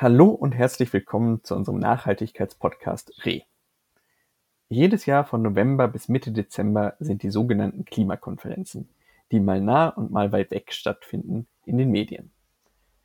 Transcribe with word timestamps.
Hallo 0.00 0.28
und 0.28 0.52
herzlich 0.52 0.92
willkommen 0.92 1.42
zu 1.42 1.56
unserem 1.56 1.80
Nachhaltigkeitspodcast 1.80 3.26
RE. 3.26 3.42
Jedes 4.68 5.06
Jahr 5.06 5.24
von 5.24 5.42
November 5.42 5.88
bis 5.88 6.08
Mitte 6.08 6.30
Dezember 6.30 6.94
sind 7.00 7.24
die 7.24 7.30
sogenannten 7.30 7.84
Klimakonferenzen, 7.84 8.88
die 9.32 9.40
mal 9.40 9.60
nah 9.60 9.88
und 9.88 10.12
mal 10.12 10.30
weit 10.30 10.52
weg 10.52 10.72
stattfinden, 10.72 11.48
in 11.64 11.78
den 11.78 11.90
Medien. 11.90 12.30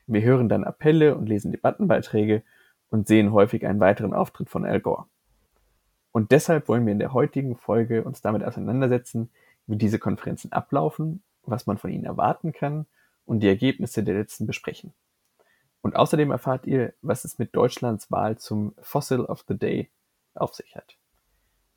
Wir 0.06 0.22
hören 0.22 0.50
dann 0.50 0.64
Appelle 0.64 1.16
und 1.16 1.28
lesen 1.28 1.52
Debattenbeiträge 1.52 2.44
und 2.92 3.08
sehen 3.08 3.32
häufig 3.32 3.66
einen 3.66 3.80
weiteren 3.80 4.14
Auftritt 4.14 4.52
von 4.52 4.64
Al 4.64 4.80
Gore. 4.80 5.06
Und 6.12 6.32
deshalb 6.32 6.68
wollen 6.68 6.86
wir 6.86 6.94
in 6.94 7.00
der 7.00 7.14
heutigen 7.14 7.56
Folge 7.56 8.04
uns 8.04 8.22
damit 8.22 8.44
auseinandersetzen, 8.44 9.32
wie 9.66 9.78
diese 9.78 9.98
Konferenzen 9.98 10.52
ablaufen, 10.52 11.24
was 11.42 11.66
man 11.66 11.80
von 11.80 11.90
ihnen 11.90 12.06
erwarten 12.06 12.54
kann 12.54 12.86
und 13.26 13.40
die 13.40 13.48
Ergebnisse 13.48 14.04
der 14.04 14.14
letzten 14.14 14.46
besprechen. 14.46 14.94
Und 15.84 15.98
außerdem 15.98 16.32
erfahrt 16.32 16.66
ihr, 16.66 16.94
was 17.02 17.26
es 17.26 17.38
mit 17.40 17.54
Deutschlands 17.54 18.10
Wahl 18.10 18.38
zum 18.38 18.74
Fossil 18.82 19.20
of 19.20 19.44
the 19.50 19.58
Day 19.58 19.92
auf 20.34 20.54
sich 20.54 20.76
hat. 20.76 20.96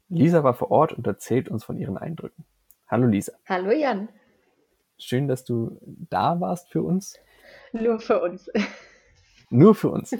Lisa 0.09 0.45
war 0.45 0.55
vor 0.55 0.71
Ort 0.71 0.93
und 0.93 1.09
erzählt 1.09 1.49
uns 1.49 1.65
von 1.65 1.77
ihren 1.77 1.99
Eindrücken. 1.99 2.45
Hallo 2.87 3.09
Lisa. 3.09 3.33
Hallo 3.47 3.73
Jan. 3.73 4.09
Schön, 4.97 5.27
dass 5.27 5.45
du 5.45 5.81
da 5.83 6.41
warst 6.41 6.71
für 6.71 6.85
uns. 6.85 7.19
Nur 7.73 7.99
für 7.99 8.23
uns. 8.23 8.49
Nur 9.51 9.75
für 9.75 9.91
uns. 9.91 10.17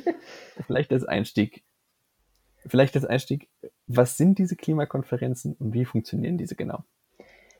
Vielleicht 0.67 0.93
als 0.93 1.05
Einstieg. 1.05 1.63
Vielleicht 2.67 2.97
als 2.97 3.05
Einstieg. 3.05 3.49
Was 3.87 4.17
sind 4.17 4.39
diese 4.39 4.57
Klimakonferenzen 4.57 5.55
und 5.55 5.75
wie 5.75 5.85
funktionieren 5.85 6.39
diese 6.39 6.57
genau? 6.57 6.85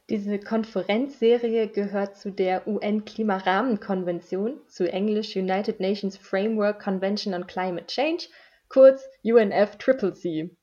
Diese 0.09 0.39
Konferenzserie 0.39 1.67
gehört 1.67 2.17
zu 2.17 2.31
der 2.31 2.69
UN-Klimarahmenkonvention, 2.69 4.61
zu 4.69 4.89
Englisch 4.89 5.35
United 5.35 5.81
Nations 5.81 6.17
Framework 6.17 6.81
Convention 6.81 7.35
on 7.35 7.49
Climate 7.49 7.87
Change, 7.87 8.29
kurz 8.69 9.09
UNFCCC. 9.25 10.57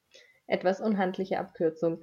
Etwas 0.48 0.80
unhandliche 0.80 1.40
Abkürzung. 1.40 2.02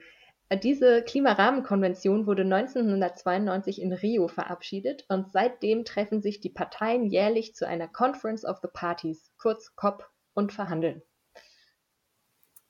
Diese 0.62 1.02
Klimarahmenkonvention 1.02 2.26
wurde 2.26 2.42
1992 2.42 3.80
in 3.80 3.94
Rio 3.94 4.28
verabschiedet 4.28 5.06
und 5.08 5.30
seitdem 5.32 5.86
treffen 5.86 6.20
sich 6.20 6.40
die 6.40 6.50
Parteien 6.50 7.06
jährlich 7.06 7.54
zu 7.54 7.66
einer 7.66 7.88
Conference 7.88 8.44
of 8.44 8.58
the 8.60 8.68
Parties, 8.70 9.32
kurz 9.38 9.74
COP, 9.76 10.04
und 10.34 10.52
verhandeln. 10.52 11.00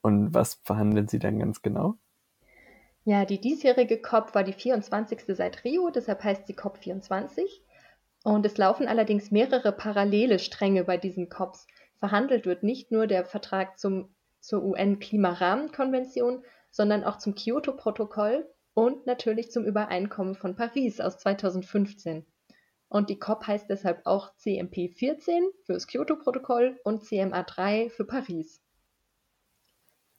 Und 0.02 0.32
was 0.32 0.60
verhandeln 0.62 1.08
Sie 1.08 1.18
dann 1.18 1.38
ganz 1.41 1.60
genau? 1.60 1.98
Ja, 3.04 3.24
die 3.24 3.40
diesjährige 3.40 4.00
COP 4.02 4.34
war 4.34 4.44
die 4.44 4.52
24. 4.52 5.22
seit 5.28 5.64
Rio, 5.64 5.90
deshalb 5.90 6.22
heißt 6.22 6.46
sie 6.46 6.54
COP 6.54 6.78
24. 6.78 7.62
Und 8.24 8.44
es 8.44 8.58
laufen 8.58 8.86
allerdings 8.86 9.30
mehrere 9.30 9.72
parallele 9.72 10.38
Stränge 10.38 10.84
bei 10.84 10.98
diesen 10.98 11.30
COPs. 11.30 11.66
Verhandelt 11.98 12.44
wird 12.44 12.62
nicht 12.62 12.92
nur 12.92 13.06
der 13.06 13.24
Vertrag 13.24 13.78
zum, 13.78 14.14
zur 14.40 14.62
UN-Klimarahmenkonvention, 14.62 16.44
sondern 16.70 17.04
auch 17.04 17.16
zum 17.16 17.34
Kyoto-Protokoll 17.34 18.46
und 18.74 19.06
natürlich 19.06 19.50
zum 19.50 19.64
Übereinkommen 19.64 20.34
von 20.34 20.54
Paris 20.54 21.00
aus 21.00 21.18
2015. 21.18 22.26
Und 22.88 23.08
die 23.08 23.18
COP 23.18 23.46
heißt 23.46 23.70
deshalb 23.70 24.04
auch 24.04 24.34
CMP 24.36 24.88
14 24.94 25.48
für 25.64 25.72
das 25.72 25.86
Kyoto-Protokoll 25.86 26.78
und 26.84 27.04
CMA 27.04 27.44
3 27.44 27.88
für 27.88 28.04
Paris. 28.04 28.60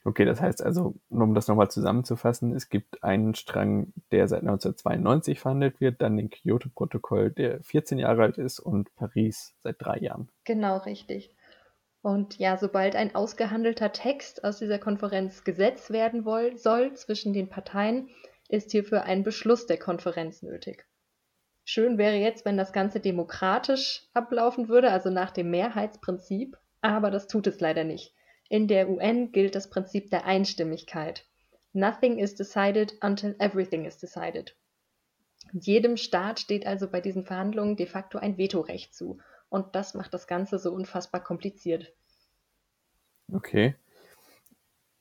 Okay, 0.04 0.26
das 0.26 0.42
heißt 0.42 0.64
also, 0.64 0.96
um 1.10 1.36
das 1.36 1.48
nochmal 1.48 1.70
zusammenzufassen, 1.70 2.56
es 2.56 2.70
gibt 2.70 3.04
einen 3.04 3.36
Strang, 3.36 3.94
der 4.12 4.28
seit 4.28 4.42
1992 4.42 5.40
verhandelt 5.40 5.80
wird, 5.80 6.02
dann 6.02 6.18
den 6.18 6.32
Kyoto-Protokoll, 6.32 7.30
der 7.32 7.62
14 7.62 8.00
Jahre 8.00 8.24
alt 8.24 8.38
ist 8.40 8.60
und 8.60 8.94
Paris 8.96 9.54
seit 9.62 9.76
drei 9.80 10.00
Jahren. 10.00 10.30
Genau, 10.44 10.78
richtig. 10.78 11.36
Und 12.02 12.40
ja, 12.40 12.58
sobald 12.58 12.96
ein 12.96 13.14
ausgehandelter 13.14 13.92
Text 13.92 14.44
aus 14.44 14.58
dieser 14.58 14.80
Konferenz 14.80 15.44
Gesetz 15.44 15.92
werden 15.92 16.26
woll, 16.26 16.58
soll 16.58 16.94
zwischen 16.96 17.32
den 17.32 17.50
Parteien, 17.50 18.10
ist 18.50 18.72
hierfür 18.72 19.04
ein 19.04 19.24
Beschluss 19.24 19.68
der 19.68 19.78
Konferenz 19.78 20.42
nötig. 20.42 20.88
Schön 21.64 22.00
wäre 22.00 22.16
jetzt, 22.16 22.44
wenn 22.44 22.58
das 22.58 22.74
Ganze 22.74 23.00
demokratisch 23.00 24.10
ablaufen 24.16 24.68
würde, 24.68 24.92
also 24.92 25.12
nach 25.12 25.30
dem 25.30 25.52
Mehrheitsprinzip, 25.52 26.58
aber 26.82 27.12
das 27.12 27.28
tut 27.28 27.46
es 27.46 27.60
leider 27.60 27.84
nicht. 27.84 28.16
In 28.52 28.68
der 28.68 28.90
UN 28.90 29.32
gilt 29.32 29.56
das 29.56 29.70
Prinzip 29.70 30.10
der 30.10 30.26
Einstimmigkeit. 30.26 31.26
Nothing 31.72 32.18
is 32.20 32.36
decided 32.36 32.94
until 33.02 33.34
everything 33.40 33.86
is 33.86 33.98
decided. 33.98 34.58
Jedem 35.54 35.96
Staat 35.96 36.42
steht 36.42 36.68
also 36.68 36.90
bei 36.90 37.00
diesen 37.00 37.24
Verhandlungen 37.24 37.78
de 37.78 37.86
facto 37.86 38.18
ein 38.18 38.38
Vetorecht 38.38 38.94
zu. 38.94 39.20
Und 39.48 39.74
das 39.74 39.94
macht 39.94 40.14
das 40.14 40.28
Ganze 40.28 40.60
so 40.60 40.74
unfassbar 40.74 41.24
kompliziert. 41.24 41.94
Okay. 43.32 43.76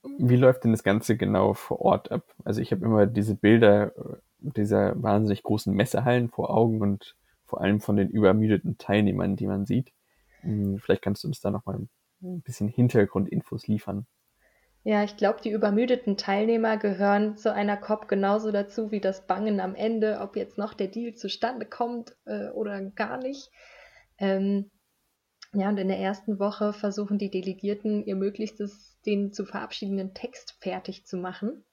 Wie 0.05 0.37
läuft 0.37 0.63
denn 0.63 0.71
das 0.71 0.85
Ganze 0.85 1.17
genau 1.17 1.55
vor 1.55 1.81
Ort 1.81 2.13
ab? 2.13 2.33
Also 2.45 2.61
ich 2.61 2.71
habe 2.71 2.85
immer 2.85 3.07
diese 3.07 3.35
Bilder 3.35 3.97
äh, 3.97 4.19
dieser 4.39 5.03
wahnsinnig 5.03 5.43
großen 5.43 5.75
Messehallen 5.75 6.29
vor 6.29 6.51
Augen 6.57 6.83
und 6.83 7.17
vor 7.47 7.63
allem 7.63 7.81
von 7.81 7.97
den 7.97 8.11
übermüdeten 8.11 8.79
Teilnehmern, 8.79 9.35
die 9.35 9.49
man 9.49 9.67
sieht. 9.67 9.91
Hm, 10.43 10.79
vielleicht 10.79 11.03
kannst 11.03 11.25
du 11.25 11.27
uns 11.27 11.41
da 11.41 11.51
nochmal 11.51 11.75
ein 11.75 11.89
bisschen 12.21 12.69
Hintergrundinfos 12.69 13.67
liefern. 13.67 14.07
Ja, 14.83 15.05
ich 15.05 15.17
glaube, 15.19 15.41
die 15.43 15.51
übermüdeten 15.51 16.17
Teilnehmer 16.17 16.79
gehören 16.79 17.37
zu 17.37 17.53
einer 17.53 17.77
COP 17.77 18.09
genauso 18.09 18.51
dazu 18.51 18.91
wie 18.91 19.01
das 19.01 19.27
Bangen 19.27 19.61
am 19.61 19.75
Ende, 19.75 20.21
ob 20.21 20.37
jetzt 20.37 20.57
noch 20.57 20.73
der 20.73 20.89
Deal 20.89 21.15
zustande 21.15 21.67
kommt 21.67 22.17
äh, 22.25 22.49
oder 22.49 22.81
gar 22.83 23.19
nicht. 23.19 23.51
Ähm, 24.17 24.71
ja, 25.53 25.69
und 25.69 25.79
in 25.79 25.89
der 25.89 25.99
ersten 25.99 26.39
Woche 26.39 26.73
versuchen 26.73 27.19
die 27.19 27.31
Delegierten 27.31 28.05
ihr 28.05 28.17
Möglichstes, 28.17 28.99
den 29.05 29.33
zu 29.33 29.45
verabschiedenden 29.45 30.15
Text 30.15 30.57
fertig 30.61 31.05
zu 31.05 31.19
machen. 31.19 31.65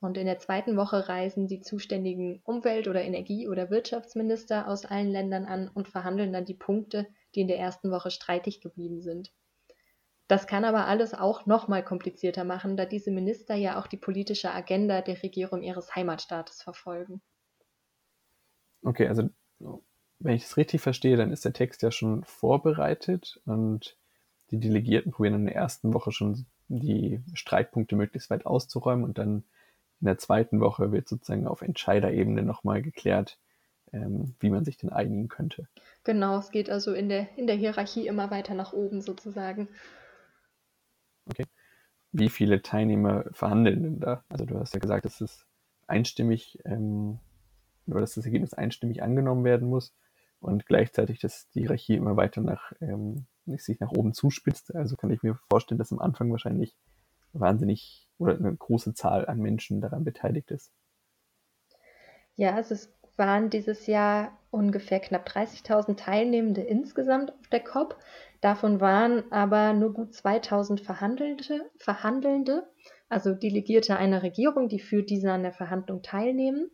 Und 0.00 0.16
in 0.16 0.26
der 0.26 0.38
zweiten 0.38 0.76
Woche 0.76 1.08
reisen 1.08 1.48
die 1.48 1.60
zuständigen 1.60 2.40
Umwelt- 2.44 2.86
oder 2.86 3.02
Energie- 3.02 3.48
oder 3.48 3.68
Wirtschaftsminister 3.68 4.68
aus 4.68 4.86
allen 4.86 5.10
Ländern 5.10 5.44
an 5.44 5.68
und 5.68 5.88
verhandeln 5.88 6.32
dann 6.32 6.44
die 6.44 6.54
Punkte, 6.54 7.08
die 7.34 7.40
in 7.40 7.48
der 7.48 7.58
ersten 7.58 7.90
Woche 7.90 8.10
streitig 8.10 8.60
geblieben 8.60 9.02
sind. 9.02 9.32
Das 10.28 10.46
kann 10.46 10.64
aber 10.64 10.86
alles 10.86 11.14
auch 11.14 11.46
noch 11.46 11.68
mal 11.68 11.82
komplizierter 11.82 12.44
machen, 12.44 12.76
da 12.76 12.84
diese 12.84 13.10
Minister 13.10 13.54
ja 13.54 13.80
auch 13.80 13.86
die 13.86 13.96
politische 13.96 14.52
Agenda 14.52 15.00
der 15.00 15.22
Regierung 15.22 15.62
ihres 15.62 15.96
Heimatstaates 15.96 16.62
verfolgen. 16.62 17.22
Okay, 18.82 19.08
also 19.08 19.30
wenn 20.20 20.34
ich 20.34 20.44
es 20.44 20.56
richtig 20.56 20.82
verstehe, 20.82 21.16
dann 21.16 21.32
ist 21.32 21.44
der 21.44 21.54
Text 21.54 21.82
ja 21.82 21.90
schon 21.90 22.24
vorbereitet 22.24 23.40
und 23.46 23.96
die 24.50 24.60
Delegierten 24.60 25.12
probieren 25.12 25.34
in 25.34 25.46
der 25.46 25.54
ersten 25.54 25.94
Woche 25.94 26.12
schon 26.12 26.46
die 26.68 27.20
Streitpunkte 27.32 27.96
möglichst 27.96 28.30
weit 28.30 28.44
auszuräumen 28.44 29.04
und 29.04 29.18
dann 29.18 29.44
in 30.00 30.06
der 30.06 30.18
zweiten 30.18 30.60
Woche 30.60 30.92
wird 30.92 31.08
sozusagen 31.08 31.46
auf 31.46 31.62
Entscheiderebene 31.62 32.42
nochmal 32.42 32.82
geklärt, 32.82 33.38
ähm, 33.92 34.34
wie 34.40 34.50
man 34.50 34.64
sich 34.64 34.76
denn 34.76 34.90
einigen 34.90 35.28
könnte. 35.28 35.66
Genau, 36.04 36.38
es 36.38 36.50
geht 36.50 36.70
also 36.70 36.92
in 36.92 37.08
der, 37.08 37.26
in 37.36 37.46
der 37.46 37.56
Hierarchie 37.56 38.06
immer 38.06 38.30
weiter 38.30 38.54
nach 38.54 38.72
oben 38.72 39.00
sozusagen. 39.00 39.68
Okay. 41.28 41.46
Wie 42.12 42.28
viele 42.28 42.62
Teilnehmer 42.62 43.24
verhandeln 43.32 43.82
denn 43.82 44.00
da? 44.00 44.24
Also 44.28 44.44
du 44.46 44.58
hast 44.58 44.74
ja 44.74 44.80
gesagt, 44.80 45.04
dass 45.04 45.20
es 45.20 45.46
einstimmig, 45.86 46.58
ähm, 46.64 47.18
dass 47.86 48.14
das 48.14 48.24
Ergebnis 48.24 48.54
einstimmig 48.54 49.02
angenommen 49.02 49.44
werden 49.44 49.68
muss 49.68 49.94
und 50.40 50.66
gleichzeitig, 50.66 51.20
dass 51.20 51.48
die 51.50 51.60
Hierarchie 51.60 51.96
immer 51.96 52.16
weiter 52.16 52.40
nach, 52.40 52.72
ähm, 52.80 53.26
sich 53.46 53.80
nach 53.80 53.90
oben 53.92 54.12
zuspitzt. 54.12 54.74
Also 54.74 54.96
kann 54.96 55.10
ich 55.10 55.22
mir 55.22 55.38
vorstellen, 55.50 55.78
dass 55.78 55.92
am 55.92 56.00
Anfang 56.00 56.30
wahrscheinlich 56.30 56.76
wahnsinnig 57.32 58.08
oder 58.18 58.36
eine 58.36 58.54
große 58.54 58.94
Zahl 58.94 59.26
an 59.26 59.38
Menschen 59.38 59.80
daran 59.80 60.04
beteiligt 60.04 60.50
ist. 60.50 60.72
Ja, 62.36 62.54
also 62.54 62.74
es 62.74 62.92
waren 63.16 63.50
dieses 63.50 63.86
Jahr 63.86 64.38
ungefähr 64.50 65.00
knapp 65.00 65.28
30.000 65.28 65.96
Teilnehmende 65.96 66.62
insgesamt 66.62 67.32
auf 67.32 67.48
der 67.48 67.60
COP. 67.60 67.96
Davon 68.40 68.80
waren 68.80 69.30
aber 69.32 69.72
nur 69.72 69.92
gut 69.92 70.14
2000 70.14 70.80
Verhandelte, 70.80 71.70
Verhandelnde, 71.78 72.68
also 73.08 73.34
Delegierte 73.34 73.96
einer 73.96 74.22
Regierung, 74.22 74.68
die 74.68 74.78
für 74.78 75.02
diese 75.02 75.32
an 75.32 75.42
der 75.42 75.52
Verhandlung 75.52 76.02
teilnehmen. 76.02 76.70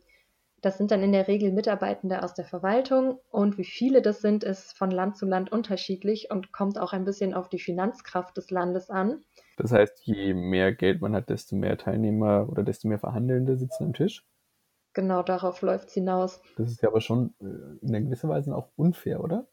Das 0.61 0.77
sind 0.77 0.89
dann 0.91 1.03
in 1.03 1.11
der 1.11 1.27
Regel 1.27 1.51
Mitarbeitende 1.51 2.23
aus 2.23 2.33
der 2.33 2.45
Verwaltung 2.45 3.19
und 3.29 3.57
wie 3.57 3.65
viele 3.65 4.01
das 4.01 4.21
sind, 4.21 4.43
ist 4.43 4.75
von 4.77 4.89
Land 4.89 5.17
zu 5.17 5.25
Land 5.25 5.51
unterschiedlich 5.51 6.29
und 6.31 6.51
kommt 6.51 6.79
auch 6.79 6.91
ein 6.91 7.05
bisschen 7.05 7.33
auf 7.33 7.49
die 7.49 7.59
Finanzkraft 7.59 8.35
des 8.37 8.49
Landes 8.49 8.89
an. 8.89 9.23
Das 9.57 9.71
heißt, 9.71 10.01
je 10.05 10.33
mehr 10.33 10.73
Geld 10.73 11.01
man 11.01 11.15
hat, 11.15 11.29
desto 11.29 11.55
mehr 11.55 11.77
Teilnehmer 11.77 12.47
oder 12.49 12.63
desto 12.63 12.87
mehr 12.87 12.99
Verhandelnde 12.99 13.57
sitzen 13.57 13.85
am 13.85 13.93
Tisch? 13.93 14.25
Genau 14.93 15.23
darauf 15.23 15.61
läuft 15.61 15.89
es 15.89 15.93
hinaus. 15.93 16.41
Das 16.57 16.71
ist 16.71 16.81
ja 16.81 16.89
aber 16.89 17.01
schon 17.01 17.35
äh, 17.41 17.85
in 17.85 17.89
einer 17.89 18.01
gewisser 18.01 18.29
Weise 18.29 18.55
auch 18.55 18.69
unfair, 18.75 19.23
oder? 19.23 19.47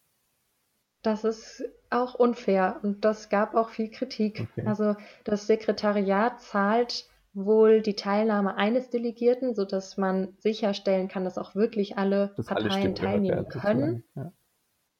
Das 1.03 1.25
ist 1.25 1.65
auch 1.91 2.15
unfair 2.15 2.81
und 2.83 3.05
das 3.05 3.29
gab 3.29 3.55
auch 3.55 3.71
viel 3.71 3.91
Kritik. 3.91 4.49
Okay. 4.53 4.67
Also 4.67 4.97
das 5.25 5.47
Sekretariat 5.47 6.41
zahlt 6.41 7.07
wohl 7.35 7.83
die 7.83 7.97
Teilnahme 7.97 8.57
eines 8.57 8.91
Delegierten, 8.91 9.55
sodass 9.55 9.97
man 9.97 10.37
sicherstellen 10.39 11.09
kann, 11.09 11.25
dass 11.25 11.39
auch 11.39 11.55
wirklich 11.55 11.99
alle 11.99 12.33
dass 12.37 12.47
Parteien 12.47 12.89
alle 12.89 12.95
teilnehmen 12.95 13.49
können. 13.49 14.05
Ja. 14.15 14.33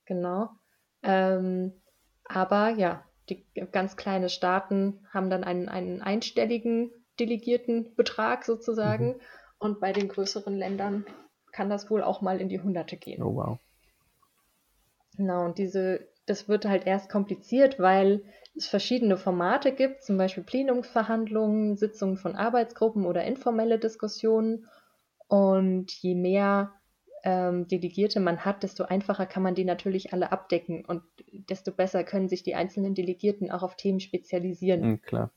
Genau. 0.07 0.51
Ähm, 1.03 1.73
aber 2.25 2.71
ja, 2.71 3.05
Die 3.29 3.47
ganz 3.71 3.97
kleinen 3.97 4.29
Staaten 4.29 5.07
haben 5.13 5.31
dann 5.31 5.45
einen, 5.45 5.69
einen 5.69 6.03
einstelligen 6.03 6.91
delegierten 7.21 7.95
Betrag 7.95 8.45
sozusagen. 8.45 9.09
Mhm. 9.09 9.21
Und 9.59 9.81
bei 9.81 9.93
den 9.93 10.09
größeren 10.09 10.57
Ländern 10.57 11.07
kann 11.53 11.71
das 11.71 11.91
wohl 11.91 12.03
auch 12.03 12.21
mal 12.21 12.41
in 12.41 12.49
die 12.49 12.61
Hunderte 12.61 12.97
gehen. 12.97 13.23
Oh 13.23 13.35
wow. 13.37 13.59
Genau, 15.17 15.45
und 15.45 15.59
diese, 15.59 16.09
das 16.27 16.49
wird 16.49 16.65
halt 16.65 16.87
erst 16.87 17.11
kompliziert, 17.11 17.79
weil 17.79 18.25
es 18.57 18.67
verschiedene 18.67 19.17
Formate 19.17 19.73
gibt, 19.73 20.03
zum 20.03 20.17
Beispiel 20.19 20.43
Plenumsverhandlungen, 20.45 21.77
Sitzungen 21.77 22.17
von 22.17 22.37
Arbeitsgruppen 22.37 23.07
oder 23.07 23.25
informelle 23.25 23.79
Diskussionen. 23.79 24.67
Und 25.29 25.91
je 25.93 26.15
mehr 26.15 26.75
ähm, 27.25 27.69
Delegierte 27.69 28.21
man 28.21 28.45
hat, 28.45 28.63
desto 28.63 28.85
einfacher 28.85 29.27
kann 29.27 29.43
man 29.43 29.55
die 29.55 29.65
natürlich 29.65 30.13
alle 30.13 30.33
abdecken 30.33 30.85
und 30.85 31.03
desto 31.33 31.73
besser 31.73 32.05
können 32.05 32.29
sich 32.29 32.43
die 32.43 32.55
einzelnen 32.55 32.95
Delegierten 32.95 33.51
auch 33.51 33.63
auf 33.63 33.77
Themen 33.77 34.01
spezialisieren. 34.01 34.83
Mhm, 34.83 35.01
klar. 35.03 35.33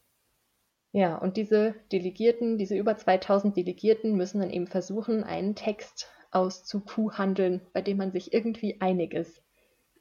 Ja, 0.93 1.17
und 1.17 1.37
diese 1.37 1.75
Delegierten, 1.91 2.57
diese 2.57 2.75
über 2.75 2.97
2000 2.97 3.55
Delegierten 3.55 4.15
müssen 4.15 4.39
dann 4.41 4.49
eben 4.49 4.65
versuchen, 4.65 5.23
einen 5.23 5.53
Text 5.53 6.09
auszukuhandeln, 6.31 7.61
bei 7.71 7.83
dem 7.83 7.97
man 7.97 8.11
sich 8.11 8.33
irgendwie 8.33 8.81
einig 8.81 9.13
ist. 9.13 9.44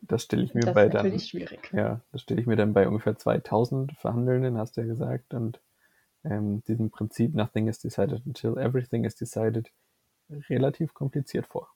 Das 0.07 0.25
stelle 0.25 0.45
ich 0.45 0.55
mir 0.55 0.61
das 0.61 0.75
bei 0.75 0.87
ist 0.87 0.95
dann, 0.95 1.19
schwierig. 1.19 1.71
Ja, 1.73 2.01
das 2.13 2.23
stelle 2.23 2.41
ich 2.41 2.47
mir 2.47 2.57
dann 2.57 2.75
bei 2.75 2.87
ungefähr 2.87 3.17
2000 3.17 3.93
Verhandelnden, 3.93 4.59
hast 4.59 4.77
du 4.77 4.83
ja 4.83 4.87
gesagt, 4.87 5.33
und 5.33 5.61
ähm, 6.25 6.63
diesem 6.65 6.91
Prinzip 6.91 7.35
Nothing 7.35 7.69
is 7.69 7.79
decided 7.79 8.23
until 8.27 8.59
everything 8.59 9.05
is 9.05 9.15
decided 9.15 9.71
relativ 10.49 10.95
kompliziert 10.95 11.47
vor. 11.47 11.69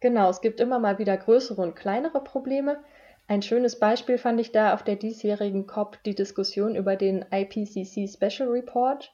Genau, 0.00 0.28
es 0.28 0.40
gibt 0.40 0.60
immer 0.60 0.78
mal 0.78 0.98
wieder 0.98 1.16
größere 1.16 1.62
und 1.62 1.74
kleinere 1.74 2.22
Probleme. 2.22 2.82
Ein 3.28 3.42
schönes 3.42 3.78
Beispiel 3.78 4.18
fand 4.18 4.40
ich 4.40 4.52
da 4.52 4.74
auf 4.74 4.84
der 4.84 4.96
diesjährigen 4.96 5.66
COP 5.66 6.02
die 6.04 6.14
Diskussion 6.14 6.76
über 6.76 6.96
den 6.96 7.24
IPCC 7.30 8.08
Special 8.08 8.50
Report. 8.50 9.12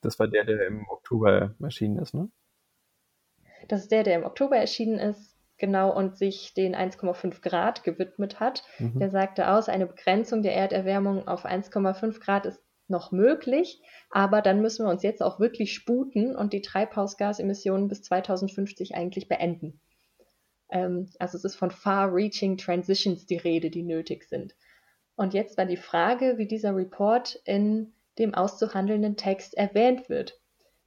Das 0.00 0.18
war 0.18 0.28
der, 0.28 0.44
der 0.44 0.66
im 0.66 0.88
Oktober 0.88 1.54
erschienen 1.60 1.98
ist, 1.98 2.14
ne? 2.14 2.30
Das 3.68 3.82
ist 3.82 3.92
der, 3.92 4.02
der 4.02 4.16
im 4.16 4.24
Oktober 4.24 4.56
erschienen 4.56 4.98
ist, 4.98 5.27
genau, 5.58 5.94
und 5.94 6.16
sich 6.16 6.54
den 6.54 6.74
1,5 6.74 7.42
Grad 7.42 7.84
gewidmet 7.84 8.40
hat. 8.40 8.64
Mhm. 8.78 8.98
Der 8.98 9.10
sagte 9.10 9.50
aus, 9.50 9.68
eine 9.68 9.86
Begrenzung 9.86 10.42
der 10.42 10.54
Erderwärmung 10.54 11.26
auf 11.28 11.44
1,5 11.44 12.20
Grad 12.20 12.46
ist 12.46 12.62
noch 12.88 13.12
möglich, 13.12 13.82
aber 14.10 14.40
dann 14.40 14.62
müssen 14.62 14.86
wir 14.86 14.90
uns 14.90 15.02
jetzt 15.02 15.22
auch 15.22 15.38
wirklich 15.40 15.74
sputen 15.74 16.34
und 16.34 16.52
die 16.52 16.62
Treibhausgasemissionen 16.62 17.88
bis 17.88 18.02
2050 18.02 18.94
eigentlich 18.94 19.28
beenden. 19.28 19.80
Ähm, 20.70 21.10
also 21.18 21.36
es 21.36 21.44
ist 21.44 21.56
von 21.56 21.70
far-reaching 21.70 22.56
transitions 22.56 23.26
die 23.26 23.36
Rede, 23.36 23.70
die 23.70 23.82
nötig 23.82 24.24
sind. 24.24 24.54
Und 25.16 25.34
jetzt 25.34 25.58
war 25.58 25.66
die 25.66 25.76
Frage, 25.76 26.38
wie 26.38 26.46
dieser 26.46 26.74
Report 26.74 27.40
in 27.44 27.92
dem 28.18 28.34
auszuhandelnden 28.34 29.16
Text 29.16 29.56
erwähnt 29.56 30.08
wird. 30.08 30.40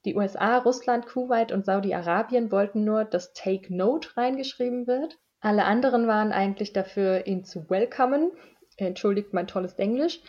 Die 0.05 0.15
USA, 0.15 0.57
Russland, 0.57 1.05
Kuwait 1.05 1.51
und 1.51 1.65
Saudi-Arabien 1.65 2.51
wollten 2.51 2.83
nur, 2.83 3.05
dass 3.05 3.33
Take 3.33 3.75
Note 3.75 4.17
reingeschrieben 4.17 4.87
wird. 4.87 5.19
Alle 5.41 5.65
anderen 5.65 6.07
waren 6.07 6.31
eigentlich 6.31 6.73
dafür, 6.73 7.27
ihn 7.27 7.43
zu 7.43 7.69
welcomen. 7.69 8.31
Entschuldigt 8.77 9.33
mein 9.33 9.47
tolles 9.47 9.73
Englisch. 9.75 10.21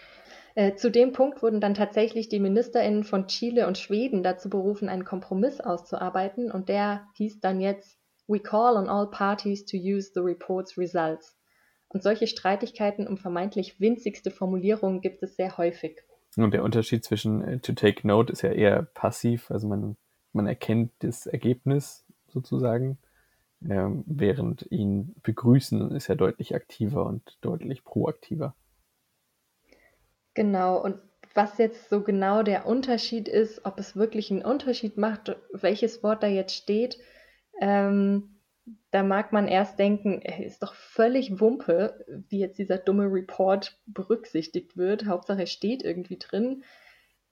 Äh, 0.55 0.75
zu 0.75 0.91
dem 0.91 1.13
Punkt 1.13 1.43
wurden 1.43 1.61
dann 1.61 1.75
tatsächlich 1.75 2.29
die 2.29 2.41
MinisterInnen 2.41 3.05
von 3.05 3.27
Chile 3.27 3.67
und 3.67 3.79
Schweden 3.79 4.23
dazu 4.23 4.51
berufen, 4.51 4.91
einen 4.91 5.07
Kompromiss 5.07 5.61
auszuarbeiten 5.61 6.51
und 6.51 6.69
der 6.69 7.07
hieß 7.15 7.41
dann 7.41 7.61
jetzt 7.61 7.99
We 8.29 8.41
call 8.41 8.77
on 8.77 8.89
all 8.89 9.11
parties 9.11 9.65
to 9.65 9.77
use 9.77 10.13
the 10.15 10.21
report's 10.21 10.77
results. 10.77 11.37
Und 11.89 12.03
solche 12.03 12.27
Streitigkeiten 12.27 13.07
um 13.07 13.17
vermeintlich 13.17 13.81
winzigste 13.81 14.31
Formulierungen 14.31 15.01
gibt 15.01 15.23
es 15.23 15.37
sehr 15.37 15.57
häufig. 15.57 16.03
Und 16.37 16.53
der 16.53 16.65
Unterschied 16.65 17.05
zwischen 17.05 17.43
äh, 17.43 17.59
to 17.59 17.73
take 17.73 18.07
note 18.07 18.33
ist 18.33 18.43
ja 18.43 18.51
eher 18.51 18.83
passiv, 18.83 19.51
also 19.51 19.69
man, 19.69 19.97
man 20.33 20.47
erkennt 20.47 20.93
das 21.01 21.27
Ergebnis 21.27 22.07
sozusagen, 22.29 22.99
äh, 23.69 23.89
während 24.07 24.67
ihn 24.71 25.15
begrüßen 25.23 25.91
ist 25.93 26.09
ja 26.09 26.15
deutlich 26.15 26.55
aktiver 26.55 27.05
und 27.05 27.39
deutlich 27.43 27.85
proaktiver. 27.85 28.55
Genau, 30.35 30.83
und 30.83 30.99
was 31.35 31.59
jetzt 31.59 31.89
so 31.89 32.03
genau 32.03 32.43
der 32.43 32.67
Unterschied 32.67 33.29
ist, 33.29 33.65
ob 33.65 33.79
es 33.79 33.97
wirklich 33.97 34.31
einen 34.31 34.43
Unterschied 34.43 34.97
macht, 34.97 35.37
welches 35.53 36.03
Wort 36.03 36.23
da 36.23 36.27
jetzt 36.27 36.55
steht, 36.55 36.99
ähm, 37.61 38.39
da 38.91 39.03
mag 39.03 39.33
man 39.33 39.49
erst 39.49 39.79
denken, 39.79 40.21
ist 40.23 40.63
doch 40.63 40.75
völlig 40.75 41.41
Wumpe, 41.41 42.05
wie 42.29 42.39
jetzt 42.39 42.59
dieser 42.59 42.79
dumme 42.79 43.05
Report 43.05 43.81
berücksichtigt 43.87 44.77
wird. 44.77 45.07
Hauptsache, 45.07 45.43
es 45.43 45.51
steht 45.51 45.83
irgendwie 45.83 46.19
drin. 46.19 46.63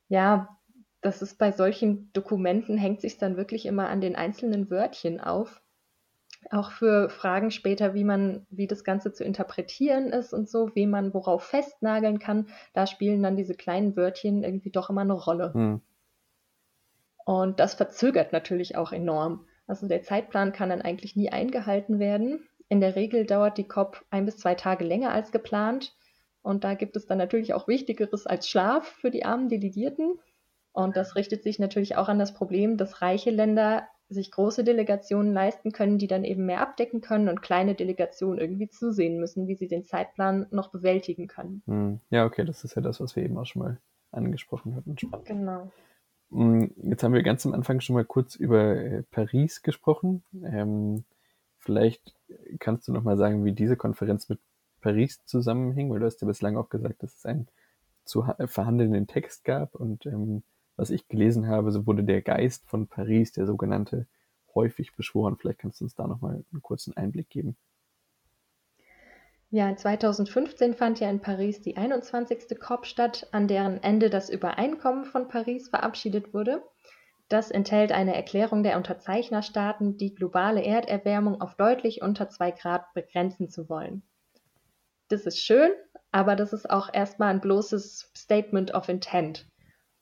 Ja, 0.08 0.58
das 1.00 1.22
ist 1.22 1.38
bei 1.38 1.52
solchen 1.52 2.12
Dokumenten, 2.12 2.76
hängt 2.76 3.00
sich 3.00 3.18
dann 3.18 3.36
wirklich 3.36 3.66
immer 3.66 3.88
an 3.88 4.00
den 4.00 4.16
einzelnen 4.16 4.70
Wörtchen 4.70 5.20
auf. 5.20 5.62
Auch 6.50 6.72
für 6.72 7.10
Fragen 7.10 7.50
später, 7.50 7.94
wie 7.94 8.04
man, 8.04 8.46
wie 8.50 8.66
das 8.66 8.82
Ganze 8.82 9.12
zu 9.12 9.24
interpretieren 9.24 10.06
ist 10.06 10.32
und 10.32 10.48
so, 10.48 10.74
wie 10.74 10.86
man 10.86 11.12
worauf 11.12 11.44
festnageln 11.44 12.18
kann, 12.18 12.48
da 12.72 12.86
spielen 12.86 13.22
dann 13.22 13.36
diese 13.36 13.54
kleinen 13.54 13.94
Wörtchen 13.96 14.42
irgendwie 14.42 14.70
doch 14.70 14.90
immer 14.90 15.02
eine 15.02 15.12
Rolle. 15.12 15.52
Hm. 15.52 15.82
Und 17.26 17.60
das 17.60 17.74
verzögert 17.74 18.32
natürlich 18.32 18.76
auch 18.76 18.92
enorm. 18.92 19.46
Also 19.70 19.86
der 19.86 20.02
Zeitplan 20.02 20.50
kann 20.50 20.70
dann 20.70 20.82
eigentlich 20.82 21.14
nie 21.14 21.30
eingehalten 21.30 22.00
werden. 22.00 22.40
In 22.68 22.80
der 22.80 22.96
Regel 22.96 23.24
dauert 23.24 23.56
die 23.56 23.68
COP 23.68 24.04
ein 24.10 24.24
bis 24.24 24.36
zwei 24.36 24.56
Tage 24.56 24.84
länger 24.84 25.12
als 25.12 25.30
geplant. 25.30 25.94
Und 26.42 26.64
da 26.64 26.74
gibt 26.74 26.96
es 26.96 27.06
dann 27.06 27.18
natürlich 27.18 27.54
auch 27.54 27.68
Wichtigeres 27.68 28.26
als 28.26 28.48
Schlaf 28.48 28.88
für 28.88 29.12
die 29.12 29.24
armen 29.24 29.48
Delegierten. 29.48 30.18
Und 30.72 30.96
das 30.96 31.14
richtet 31.14 31.44
sich 31.44 31.60
natürlich 31.60 31.96
auch 31.96 32.08
an 32.08 32.18
das 32.18 32.34
Problem, 32.34 32.78
dass 32.78 33.00
reiche 33.00 33.30
Länder 33.30 33.86
sich 34.08 34.32
große 34.32 34.64
Delegationen 34.64 35.32
leisten 35.32 35.70
können, 35.70 35.98
die 35.98 36.08
dann 36.08 36.24
eben 36.24 36.46
mehr 36.46 36.62
abdecken 36.62 37.00
können 37.00 37.28
und 37.28 37.40
kleine 37.40 37.76
Delegationen 37.76 38.40
irgendwie 38.40 38.70
zusehen 38.70 39.20
müssen, 39.20 39.46
wie 39.46 39.54
sie 39.54 39.68
den 39.68 39.84
Zeitplan 39.84 40.48
noch 40.50 40.72
bewältigen 40.72 41.28
können. 41.28 41.62
Hm. 41.66 42.00
Ja, 42.10 42.24
okay, 42.24 42.44
das 42.44 42.64
ist 42.64 42.74
ja 42.74 42.82
das, 42.82 42.98
was 43.00 43.14
wir 43.14 43.22
eben 43.22 43.38
auch 43.38 43.46
schon 43.46 43.62
mal 43.62 43.78
angesprochen 44.10 44.74
hatten. 44.74 44.96
Genau. 45.26 45.70
Mm, 46.30 46.66
jetzt 46.84 47.02
haben 47.02 47.12
wir 47.12 47.22
ganz 47.22 47.44
am 47.46 47.54
Anfang 47.54 47.80
schon 47.80 47.94
mal 47.94 48.04
kurz 48.04 48.34
über 48.34 48.76
äh, 48.76 49.02
Paris 49.10 49.62
gesprochen. 49.62 50.22
Ähm, 50.44 51.04
vielleicht 51.58 52.14
kannst 52.58 52.88
du 52.88 52.92
noch 52.92 53.02
mal 53.02 53.16
sagen, 53.16 53.44
wie 53.44 53.52
diese 53.52 53.76
Konferenz 53.76 54.28
mit 54.28 54.38
Paris 54.80 55.20
zusammenhing, 55.26 55.90
weil 55.90 56.00
du 56.00 56.06
hast 56.06 56.20
ja 56.20 56.26
bislang 56.26 56.56
auch 56.56 56.68
gesagt, 56.68 57.02
dass 57.02 57.16
es 57.16 57.26
einen 57.26 57.48
zu 58.04 58.24
verhandelnden 58.46 59.06
Text 59.06 59.44
gab 59.44 59.74
und 59.74 60.06
ähm, 60.06 60.42
was 60.76 60.90
ich 60.90 61.08
gelesen 61.08 61.46
habe, 61.46 61.70
so 61.72 61.86
wurde 61.86 62.02
der 62.02 62.22
Geist 62.22 62.66
von 62.66 62.86
Paris, 62.86 63.32
der 63.32 63.46
sogenannte, 63.46 64.06
häufig 64.54 64.96
beschworen. 64.96 65.36
Vielleicht 65.36 65.58
kannst 65.60 65.80
du 65.80 65.84
uns 65.84 65.94
da 65.94 66.06
noch 66.06 66.22
mal 66.22 66.42
einen 66.50 66.62
kurzen 66.62 66.96
Einblick 66.96 67.28
geben. 67.28 67.56
Ja, 69.52 69.74
2015 69.74 70.74
fand 70.74 71.00
ja 71.00 71.10
in 71.10 71.20
Paris 71.20 71.60
die 71.60 71.76
21. 71.76 72.60
COP 72.60 72.86
statt, 72.86 73.26
an 73.32 73.48
deren 73.48 73.82
Ende 73.82 74.08
das 74.08 74.30
Übereinkommen 74.30 75.04
von 75.04 75.26
Paris 75.26 75.68
verabschiedet 75.68 76.32
wurde. 76.32 76.62
Das 77.28 77.50
enthält 77.50 77.90
eine 77.90 78.14
Erklärung 78.14 78.62
der 78.62 78.76
Unterzeichnerstaaten, 78.76 79.96
die 79.96 80.14
globale 80.14 80.62
Erderwärmung 80.62 81.40
auf 81.40 81.56
deutlich 81.56 82.00
unter 82.00 82.28
2 82.28 82.52
Grad 82.52 82.94
begrenzen 82.94 83.50
zu 83.50 83.68
wollen. 83.68 84.04
Das 85.08 85.26
ist 85.26 85.40
schön, 85.40 85.72
aber 86.12 86.36
das 86.36 86.52
ist 86.52 86.70
auch 86.70 86.88
erstmal 86.92 87.30
ein 87.30 87.40
bloßes 87.40 88.12
Statement 88.16 88.72
of 88.72 88.88
Intent. 88.88 89.48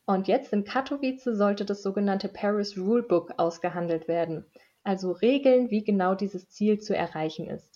Und 0.05 0.29
jetzt 0.29 0.53
in 0.53 0.65
Katowice 0.65 1.25
sollte 1.25 1.65
das 1.65 1.83
sogenannte 1.83 2.29
Paris 2.29 2.77
Rulebook 2.77 3.33
ausgehandelt 3.39 4.09
werden, 4.09 4.45
also 4.85 5.13
Regeln, 5.13 5.71
wie 5.71 5.85
genau 5.85 6.15
dieses 6.15 6.51
Ziel 6.51 6.81
zu 6.81 6.95
erreichen 6.95 7.49
ist. 7.49 7.68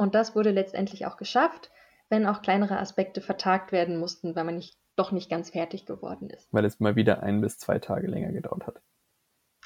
Und 0.00 0.14
das 0.14 0.34
wurde 0.34 0.50
letztendlich 0.50 1.04
auch 1.04 1.18
geschafft, 1.18 1.70
wenn 2.08 2.24
auch 2.24 2.40
kleinere 2.40 2.78
Aspekte 2.78 3.20
vertagt 3.20 3.70
werden 3.70 3.98
mussten, 3.98 4.34
weil 4.34 4.44
man 4.44 4.56
nicht, 4.56 4.78
doch 4.96 5.12
nicht 5.12 5.28
ganz 5.28 5.50
fertig 5.50 5.84
geworden 5.84 6.30
ist. 6.30 6.48
Weil 6.52 6.64
es 6.64 6.80
mal 6.80 6.96
wieder 6.96 7.22
ein 7.22 7.42
bis 7.42 7.58
zwei 7.58 7.78
Tage 7.80 8.06
länger 8.06 8.32
gedauert 8.32 8.66
hat. 8.66 8.80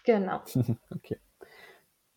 Genau. 0.02 0.40
okay. 0.90 1.20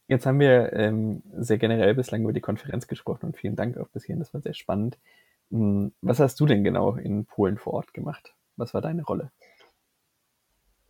Jetzt 0.08 0.26
haben 0.26 0.40
wir 0.40 0.74
ähm, 0.74 1.22
sehr 1.32 1.60
generell 1.60 1.94
bislang 1.94 2.24
über 2.24 2.34
die 2.34 2.42
Konferenz 2.42 2.88
gesprochen 2.88 3.28
und 3.28 3.38
vielen 3.38 3.56
Dank 3.56 3.78
auch 3.78 3.90
bis 3.90 4.06
hierhin, 4.06 4.20
das 4.20 4.34
war 4.34 4.42
sehr 4.42 4.56
spannend. 4.56 4.98
Hm, 5.52 5.94
was 6.02 6.20
hast 6.20 6.40
du 6.40 6.48
denn 6.48 6.64
genau 6.64 6.96
in 6.96 7.28
Polen 7.28 7.60
vor 7.60 7.74
Ort 7.74 7.94
gemacht? 7.94 8.34
Was 8.56 8.74
war 8.74 8.82
deine 8.82 9.04
Rolle? 9.04 9.32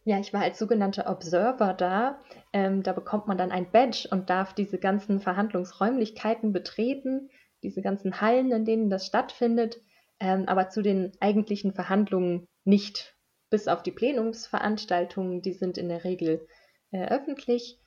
Ja, 0.08 0.20
ich 0.20 0.32
war 0.32 0.42
als 0.42 0.58
sogenannter 0.58 1.10
Observer 1.10 1.74
da. 1.74 2.22
Ähm, 2.54 2.82
da 2.82 2.94
bekommt 2.94 3.28
man 3.28 3.38
dann 3.38 3.52
ein 3.52 3.70
Badge 3.74 4.08
und 4.10 4.30
darf 4.30 4.54
diese 4.54 4.78
ganzen 4.78 5.20
Verhandlungsräumlichkeiten 5.20 6.54
betreten, 6.54 7.30
diese 7.62 7.82
ganzen 7.82 8.22
Hallen, 8.22 8.54
in 8.54 8.64
denen 8.64 8.90
das 8.90 9.06
stattfindet, 9.06 9.82
ähm, 10.22 10.46
aber 10.48 10.70
zu 10.70 10.82
den 10.82 11.12
eigentlichen 11.20 11.74
Verhandlungen 11.74 12.48
nicht. 12.64 13.18
Bis 13.50 13.68
auf 13.68 13.84
die 13.84 13.92
Plenumsveranstaltungen, 13.92 15.42
die 15.42 15.52
sind 15.52 15.78
in 15.78 15.90
der 15.90 16.06
Regel 16.06 16.48
äh, 16.92 17.06
öffentlich. 17.08 17.78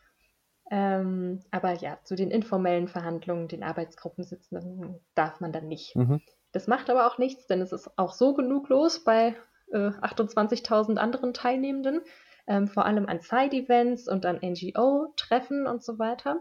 Ähm, 0.71 1.41
aber 1.51 1.73
ja, 1.73 2.01
zu 2.05 2.17
den 2.17 2.31
informellen 2.31 2.89
Verhandlungen, 2.89 3.49
den 3.49 3.63
Arbeitsgruppensitzungen 3.63 5.01
darf 5.15 5.41
man 5.41 5.53
dann 5.53 5.69
nicht. 5.69 5.97
Mhm. 5.97 6.21
Das 6.53 6.67
macht 6.67 6.91
aber 6.91 7.07
auch 7.07 7.17
nichts, 7.17 7.47
denn 7.47 7.63
es 7.63 7.73
ist 7.73 7.91
auch 7.97 8.13
so 8.13 8.35
genug 8.35 8.69
los 8.69 9.05
bei 9.05 9.37
äh, 9.73 9.91
28.000 9.91 10.97
anderen 10.97 11.35
Teilnehmenden, 11.35 12.01
ähm, 12.47 12.69
vor 12.69 12.87
allem 12.87 13.07
an 13.07 13.21
Side-Events 13.21 14.09
und 14.09 14.27
an 14.27 14.41
NGO-Treffen 14.43 15.67
und 15.67 15.83
so 15.83 15.99
weiter. 15.99 16.41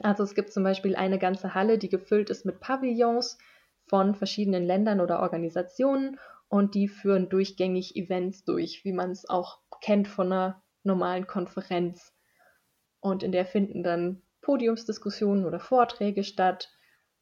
Also 0.00 0.22
es 0.22 0.34
gibt 0.34 0.52
zum 0.52 0.62
Beispiel 0.62 0.96
eine 0.96 1.18
ganze 1.18 1.54
Halle, 1.54 1.78
die 1.78 1.88
gefüllt 1.88 2.30
ist 2.30 2.46
mit 2.46 2.60
Pavillons 2.60 3.38
von 3.86 4.14
verschiedenen 4.14 4.64
Ländern 4.64 5.00
oder 5.00 5.20
Organisationen 5.20 6.18
und 6.48 6.74
die 6.74 6.88
führen 6.88 7.28
durchgängig 7.28 7.96
Events 7.96 8.44
durch, 8.44 8.84
wie 8.84 8.92
man 8.92 9.10
es 9.10 9.28
auch 9.28 9.60
kennt 9.80 10.08
von 10.08 10.32
einer 10.32 10.62
normalen 10.82 11.26
Konferenz. 11.26 12.14
Und 13.00 13.22
in 13.22 13.32
der 13.32 13.46
finden 13.46 13.82
dann 13.82 14.22
Podiumsdiskussionen 14.42 15.44
oder 15.44 15.60
Vorträge 15.60 16.24
statt. 16.24 16.70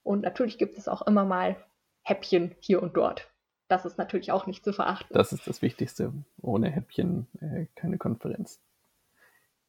Und 0.02 0.23
natürlich 0.23 0.59
gibt 0.59 0.78
es 0.78 0.88
auch 0.88 1.02
immer 1.07 1.25
mal 1.25 1.57
Häppchen 2.02 2.54
hier 2.61 2.83
und 2.83 2.97
dort. 2.97 3.28
Das 3.69 3.85
ist 3.85 3.99
natürlich 3.99 4.33
auch 4.33 4.47
nicht 4.47 4.65
zu 4.65 4.73
verachten. 4.73 5.13
Das 5.13 5.33
ist 5.33 5.47
das 5.47 5.63
Wichtigste. 5.63 6.13
Ohne 6.41 6.71
Häppchen 6.71 7.27
äh, 7.41 7.67
keine 7.77 7.99
Konferenz. 7.99 8.61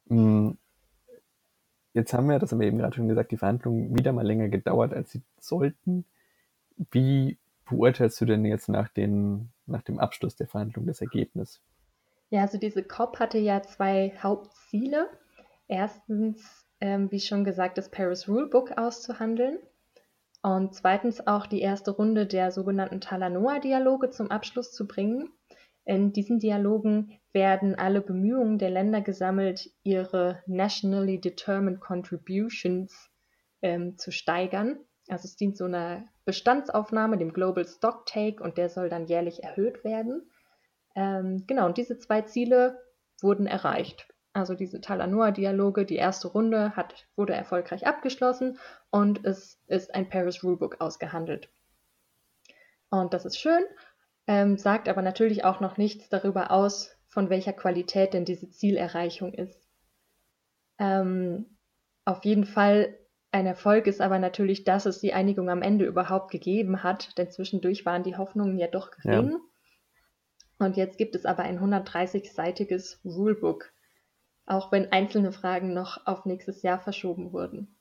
Hm. 0.08 0.58
Jetzt 1.94 2.14
haben 2.14 2.30
wir, 2.30 2.40
das 2.40 2.52
haben 2.52 2.60
wir 2.60 2.68
eben 2.68 2.78
gerade 2.78 2.96
schon 2.96 3.08
gesagt, 3.08 3.32
die 3.32 3.38
Verhandlungen 3.38 3.98
wieder 3.98 4.14
mal 4.14 4.26
länger 4.26 4.48
gedauert, 4.48 4.94
als 4.94 5.12
sie 5.12 5.22
sollten. 5.40 6.06
Wie 6.92 7.38
beurteilst 7.68 8.22
du 8.22 8.26
denn 8.26 8.46
jetzt 8.46 8.70
nach, 8.70 8.90
den, 8.90 9.50
nach 9.66 9.82
dem 9.82 10.00
Abschluss 10.00 10.36
der 10.36 10.48
Verhandlungen 10.48 10.88
das 10.88 11.02
Ergebnis? 11.02 11.62
Ja, 12.30 12.42
also 12.42 12.58
diese 12.58 12.84
COP 12.84 13.20
hatte 13.20 13.40
ja 13.40 13.62
zwei 13.64 14.14
Hauptziele. 14.22 15.10
Erstens, 15.68 16.66
ähm, 16.80 17.12
wie 17.12 17.20
schon 17.20 17.44
gesagt, 17.44 17.78
das 17.78 17.90
Paris 17.90 18.28
Rulebook 18.28 18.78
auszuhandeln. 18.78 19.58
Und 20.42 20.74
zweitens 20.74 21.26
auch 21.28 21.48
die 21.48 21.62
erste 21.62 21.92
Runde 21.92 22.26
der 22.26 22.52
sogenannten 22.52 23.02
Talanoa-Dialoge 23.02 24.10
zum 24.10 24.32
Abschluss 24.32 24.72
zu 24.72 24.88
bringen. 24.88 25.30
In 25.86 26.14
diesen 26.14 26.40
Dialogen 26.40 27.20
werden 27.34 27.76
alle 27.76 28.02
Bemühungen 28.02 28.58
der 28.58 28.70
Länder 28.70 29.02
gesammelt, 29.02 29.70
ihre 29.84 30.42
nationally 30.46 31.20
determined 31.20 31.82
contributions 31.82 33.10
ähm, 33.62 33.98
zu 33.98 34.12
steigern. 34.12 34.80
Also 35.10 35.26
es 35.26 35.36
dient 35.36 35.58
so 35.58 35.66
einer 35.66 36.08
Bestandsaufnahme, 36.26 37.18
dem 37.18 37.34
Global 37.34 37.66
Stock 37.66 38.06
Take, 38.06 38.42
und 38.44 38.58
der 38.58 38.70
soll 38.70 38.90
dann 38.90 39.08
jährlich 39.08 39.44
erhöht 39.44 39.84
werden. 39.84 40.30
Ähm, 40.96 41.46
genau, 41.48 41.66
und 41.66 41.78
diese 41.78 41.98
zwei 41.98 42.22
Ziele 42.22 42.80
wurden 43.22 43.48
erreicht. 43.48 44.08
Also 44.34 44.54
diese 44.54 44.80
Talanoa-Dialoge, 44.80 45.86
die 45.86 45.96
erste 45.96 46.28
Runde 46.28 46.76
hat, 46.76 47.08
wurde 47.16 47.34
erfolgreich 47.34 47.88
abgeschlossen 47.88 48.60
und 48.92 49.26
es 49.26 49.60
ist 49.68 49.96
ein 49.96 50.10
Paris 50.10 50.44
Rulebook 50.44 50.80
ausgehandelt. 50.80 51.50
Und 52.90 53.14
das 53.14 53.26
ist 53.26 53.40
schön, 53.40 53.64
ähm, 54.28 54.58
sagt 54.58 54.88
aber 54.88 55.02
natürlich 55.02 55.44
auch 55.44 55.60
noch 55.60 55.78
nichts 55.78 56.10
darüber 56.10 56.52
aus, 56.52 56.96
von 57.08 57.30
welcher 57.30 57.54
Qualität 57.54 58.14
denn 58.14 58.26
diese 58.26 58.50
Zielerreichung 58.50 59.34
ist. 59.34 59.68
Ähm, 60.78 61.58
auf 62.06 62.24
jeden 62.24 62.46
Fall 62.46 62.96
ein 63.32 63.46
Erfolg 63.46 63.86
ist 63.86 64.02
aber 64.02 64.18
natürlich, 64.18 64.64
dass 64.64 64.86
es 64.86 65.00
die 65.00 65.14
Einigung 65.14 65.50
am 65.50 65.62
Ende 65.62 65.86
überhaupt 65.86 66.32
gegeben 66.32 66.82
hat, 66.82 67.18
denn 67.18 67.30
zwischendurch 67.30 67.86
waren 67.86 68.04
die 68.04 68.18
Hoffnungen 68.18 68.58
ja 68.58 68.68
doch 68.68 68.92
gering. 68.92 69.32
Ja. 69.32 69.38
Und 70.58 70.78
jetzt 70.78 70.98
gibt 70.98 71.16
es 71.16 71.26
aber 71.26 71.44
ein 71.44 71.60
130-seitiges 71.60 73.02
Rulebook, 73.06 73.72
auch 74.50 74.72
wenn 74.72 74.92
einzelne 74.92 75.32
Fragen 75.32 75.74
noch 75.74 76.06
auf 76.06 76.26
nächstes 76.26 76.62
Jahr 76.64 76.80
verschoben 76.80 77.32
wurden. 77.32 77.76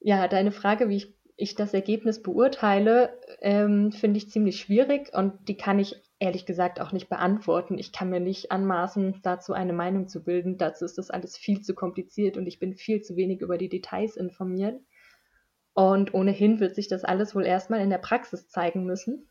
Ja, 0.00 0.28
deine 0.28 0.52
Frage, 0.52 0.88
wie 0.88 0.96
ich, 0.96 1.14
ich 1.36 1.54
das 1.54 1.74
Ergebnis 1.74 2.22
beurteile, 2.22 3.18
ähm, 3.40 3.92
finde 3.92 4.18
ich 4.18 4.30
ziemlich 4.30 4.60
schwierig 4.60 5.12
und 5.12 5.48
die 5.48 5.56
kann 5.56 5.78
ich 5.78 6.00
ehrlich 6.20 6.46
gesagt 6.46 6.80
auch 6.80 6.92
nicht 6.92 7.08
beantworten. 7.08 7.78
Ich 7.78 7.92
kann 7.92 8.10
mir 8.10 8.20
nicht 8.20 8.52
anmaßen, 8.52 9.20
dazu 9.22 9.52
eine 9.52 9.72
Meinung 9.72 10.08
zu 10.08 10.22
bilden. 10.22 10.58
Dazu 10.58 10.84
ist 10.84 10.98
das 10.98 11.10
alles 11.10 11.36
viel 11.36 11.60
zu 11.62 11.74
kompliziert 11.74 12.36
und 12.36 12.46
ich 12.46 12.58
bin 12.58 12.74
viel 12.74 13.02
zu 13.02 13.16
wenig 13.16 13.40
über 13.40 13.58
die 13.58 13.68
Details 13.68 14.16
informiert. 14.16 14.80
Und 15.74 16.14
ohnehin 16.14 16.60
wird 16.60 16.74
sich 16.74 16.88
das 16.88 17.04
alles 17.04 17.34
wohl 17.34 17.46
erstmal 17.46 17.80
in 17.80 17.90
der 17.90 17.98
Praxis 17.98 18.48
zeigen 18.48 18.84
müssen. 18.84 19.28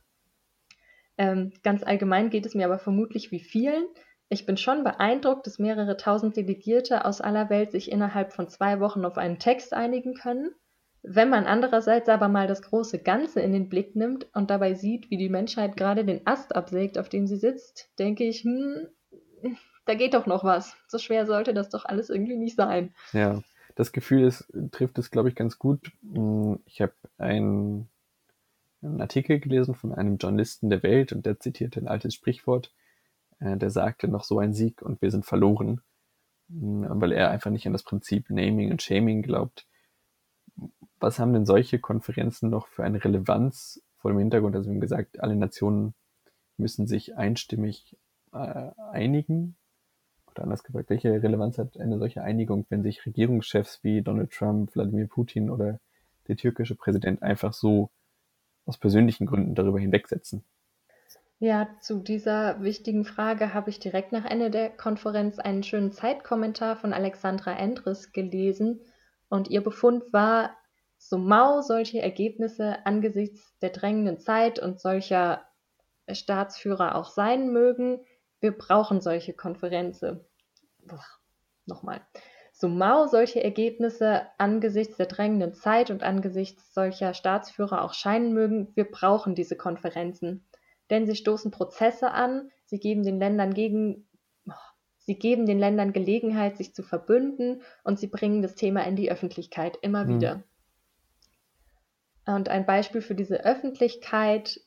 Ähm, 1.18 1.52
ganz 1.64 1.84
allgemein 1.84 2.30
geht 2.30 2.46
es 2.46 2.56
mir 2.56 2.66
aber 2.66 2.80
vermutlich 2.80 3.32
wie 3.32 3.40
vielen. 3.40 3.86
Ich 4.30 4.46
bin 4.46 4.58
schon 4.58 4.84
beeindruckt, 4.84 5.48
dass 5.48 5.60
mehrere 5.60 5.96
tausend 5.96 6.36
Delegierte 6.36 7.06
aus 7.06 7.22
aller 7.22 7.50
Welt 7.50 7.72
sich 7.72 7.92
innerhalb 7.92 8.34
von 8.34 8.50
zwei 8.50 8.80
Wochen 8.80 9.06
auf 9.06 9.18
einen 9.18 9.40
Text 9.40 9.74
einigen 9.74 10.16
können. 10.16 10.52
Wenn 11.02 11.30
man 11.30 11.46
andererseits 11.46 12.10
aber 12.10 12.28
mal 12.28 12.48
das 12.48 12.62
große 12.62 13.00
Ganze 13.00 13.40
in 13.40 13.54
den 13.54 13.70
Blick 13.70 13.96
nimmt 13.96 14.28
und 14.34 14.50
dabei 14.50 14.74
sieht, 14.74 15.10
wie 15.10 15.18
die 15.18 15.30
Menschheit 15.30 15.78
gerade 15.78 16.04
den 16.04 16.28
Ast 16.28 16.56
absägt, 16.56 16.98
auf 16.98 17.08
dem 17.08 17.28
sie 17.28 17.38
sitzt, 17.38 17.90
denke 17.98 18.26
ich, 18.26 18.44
hm, 18.44 18.88
da 19.86 19.94
geht 19.94 20.14
doch 20.14 20.26
noch 20.26 20.44
was. 20.44 20.76
So 20.88 20.98
schwer 20.98 21.26
sollte 21.26 21.54
das 21.54 21.70
doch 21.70 21.86
alles 21.86 22.10
irgendwie 22.10 22.36
nicht 22.36 22.58
sein. 22.58 22.94
Ja, 23.14 23.42
das 23.76 23.94
Gefühl 23.94 24.26
ist, 24.26 24.52
trifft 24.72 24.98
es, 24.98 25.12
glaube 25.12 25.30
ich, 25.30 25.36
ganz 25.36 25.58
gut. 25.58 25.92
Hm, 26.02 26.60
ich 26.66 26.82
habe 26.82 26.94
einen, 27.18 27.88
einen 28.82 29.00
Artikel 29.00 29.40
gelesen 29.40 29.76
von 29.76 29.94
einem 29.94 30.18
Journalisten 30.18 30.70
der 30.70 30.84
Welt 30.84 31.14
und 31.14 31.26
der 31.26 31.40
zitierte 31.40 31.80
ein 31.80 31.88
altes 31.88 32.14
Sprichwort, 32.14 32.74
äh, 33.40 33.58
der 33.58 33.70
sagte 33.70 34.08
noch 34.08 34.24
so 34.24 34.40
ein 34.40 34.54
Sieg 34.54 34.82
und 34.82 35.02
wir 35.02 35.12
sind 35.12 35.26
verloren, 35.26 35.82
hm, 36.50 36.86
weil 37.02 37.12
er 37.12 37.30
einfach 37.30 37.52
nicht 37.52 37.68
an 37.68 37.74
das 37.74 37.84
Prinzip 37.84 38.30
Naming 38.30 38.72
und 38.72 38.82
Shaming 38.82 39.22
glaubt 39.22 39.68
was 41.00 41.20
haben 41.20 41.34
denn 41.34 41.46
solche 41.46 41.80
Konferenzen 41.80 42.50
noch 42.50 42.68
für 42.68 42.84
eine 42.84 43.04
Relevanz 43.04 43.82
vor 43.98 44.12
dem 44.12 44.20
Hintergrund? 44.20 44.56
Also 44.56 44.72
wie 44.72 44.80
gesagt, 44.80 45.20
alle 45.20 45.36
Nationen 45.36 45.94
müssen 46.58 46.88
sich 46.88 47.16
einstimmig 47.16 47.96
äh, 48.34 48.72
einigen. 48.92 49.56
Oder 50.32 50.44
anders 50.44 50.64
gesagt, 50.64 50.90
welche 50.90 51.22
Relevanz 51.22 51.58
hat 51.58 51.80
eine 51.80 51.98
solche 52.00 52.24
Einigung, 52.24 52.66
wenn 52.70 52.84
sich 52.84 53.06
Regierungschefs 53.06 53.84
wie 53.84 54.02
Donald 54.02 54.32
Trump, 54.32 54.74
Wladimir 54.76 55.08
Putin 55.08 55.50
oder 55.50 55.80
der 56.28 56.36
türkische 56.36 56.76
Präsident 56.76 57.22
einfach 57.22 57.54
so 57.54 57.90
aus 58.66 58.78
persönlichen 58.78 59.28
Gründen 59.28 59.56
darüber 59.56 59.80
hinwegsetzen? 59.80 60.44
Ja, 61.40 61.70
zu 61.82 62.00
dieser 62.00 62.64
wichtigen 62.64 63.06
Frage 63.06 63.54
habe 63.54 63.70
ich 63.70 63.80
direkt 63.80 64.12
nach 64.12 64.26
Ende 64.26 64.50
der 64.50 64.72
Konferenz 64.72 65.38
einen 65.38 65.62
schönen 65.62 65.92
Zeitkommentar 65.92 66.78
von 66.78 66.94
Alexandra 66.94 67.52
Endres 67.54 68.12
gelesen. 68.12 68.82
Und 69.30 69.48
ihr 69.48 69.64
Befund 69.64 70.12
war, 70.14 70.58
so 70.98 71.20
mau 71.20 71.62
solche 71.62 72.02
Ergebnisse 72.02 72.84
angesichts 72.86 73.56
der 73.60 73.70
drängenden 73.70 74.20
Zeit 74.20 74.58
und 74.58 74.80
solcher 74.80 75.46
Staatsführer 76.10 76.96
auch 76.96 77.10
sein 77.10 77.52
mögen, 77.52 78.00
wir 78.40 78.58
brauchen 78.58 79.02
solche 79.02 79.34
Konferenzen. 79.34 80.22
Nochmal. 81.66 82.02
So 82.52 82.68
mau 82.68 83.06
solche 83.06 83.44
Ergebnisse 83.44 84.24
angesichts 84.40 84.98
der 84.98 85.06
drängenden 85.06 85.54
Zeit 85.54 85.92
und 85.92 86.02
angesichts 86.02 86.74
solcher 86.74 87.14
Staatsführer 87.14 87.84
auch 87.84 87.94
scheinen 87.94 88.34
mögen, 88.34 88.72
wir 88.74 88.90
brauchen 88.90 89.36
diese 89.36 89.56
Konferenzen. 89.56 90.48
Denn 90.90 91.06
sie 91.06 91.16
stoßen 91.16 91.52
Prozesse 91.52 92.12
an, 92.12 92.50
sie 92.66 92.80
geben 92.80 93.04
den 93.04 93.20
Ländern 93.20 93.54
gegen, 93.54 94.08
sie 95.00 95.18
geben 95.18 95.46
den 95.46 95.60
Ländern 95.60 95.94
Gelegenheit, 95.94 96.58
sich 96.58 96.74
zu 96.74 96.84
verbünden 96.84 97.62
und 97.84 98.00
sie 98.00 98.08
bringen 98.08 98.42
das 98.42 98.56
Thema 98.56 98.86
in 98.86 98.96
die 98.96 99.12
Öffentlichkeit 99.12 99.78
immer 99.82 100.06
mhm. 100.06 100.16
wieder. 100.16 100.44
Und 102.26 102.50
ein 102.50 102.66
Beispiel 102.66 103.02
für 103.02 103.16
diese 103.16 103.46
Öffentlichkeit, 103.46 104.60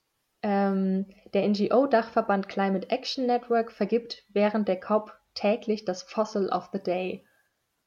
ähm, 0.42 1.06
der 1.34 1.46
NGO-Dachverband 1.46 2.48
Climate 2.48 2.88
Action 2.90 3.26
Network 3.26 3.70
vergibt 3.70 4.24
während 4.30 4.68
der 4.68 4.80
COP 4.80 5.12
täglich 5.34 5.84
das 5.84 6.02
Fossil 6.02 6.48
of 6.48 6.70
the 6.72 6.82
Day. 6.82 7.24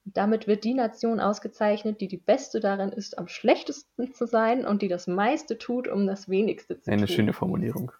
Und 0.05 0.17
damit 0.17 0.47
wird 0.47 0.63
die 0.63 0.73
Nation 0.73 1.19
ausgezeichnet, 1.19 2.01
die 2.01 2.07
die 2.07 2.17
beste 2.17 2.59
darin 2.59 2.89
ist, 2.89 3.17
am 3.17 3.27
schlechtesten 3.27 4.13
zu 4.13 4.27
sein 4.27 4.65
und 4.65 4.81
die 4.81 4.89
das 4.89 5.07
meiste 5.07 5.57
tut, 5.57 5.87
um 5.87 6.05
das 6.05 6.29
wenigste 6.29 6.79
zu 6.79 6.91
Eine 6.91 6.97
tun. 6.97 7.07
Eine 7.07 7.15
schöne 7.15 7.33
Formulierung. 7.33 7.91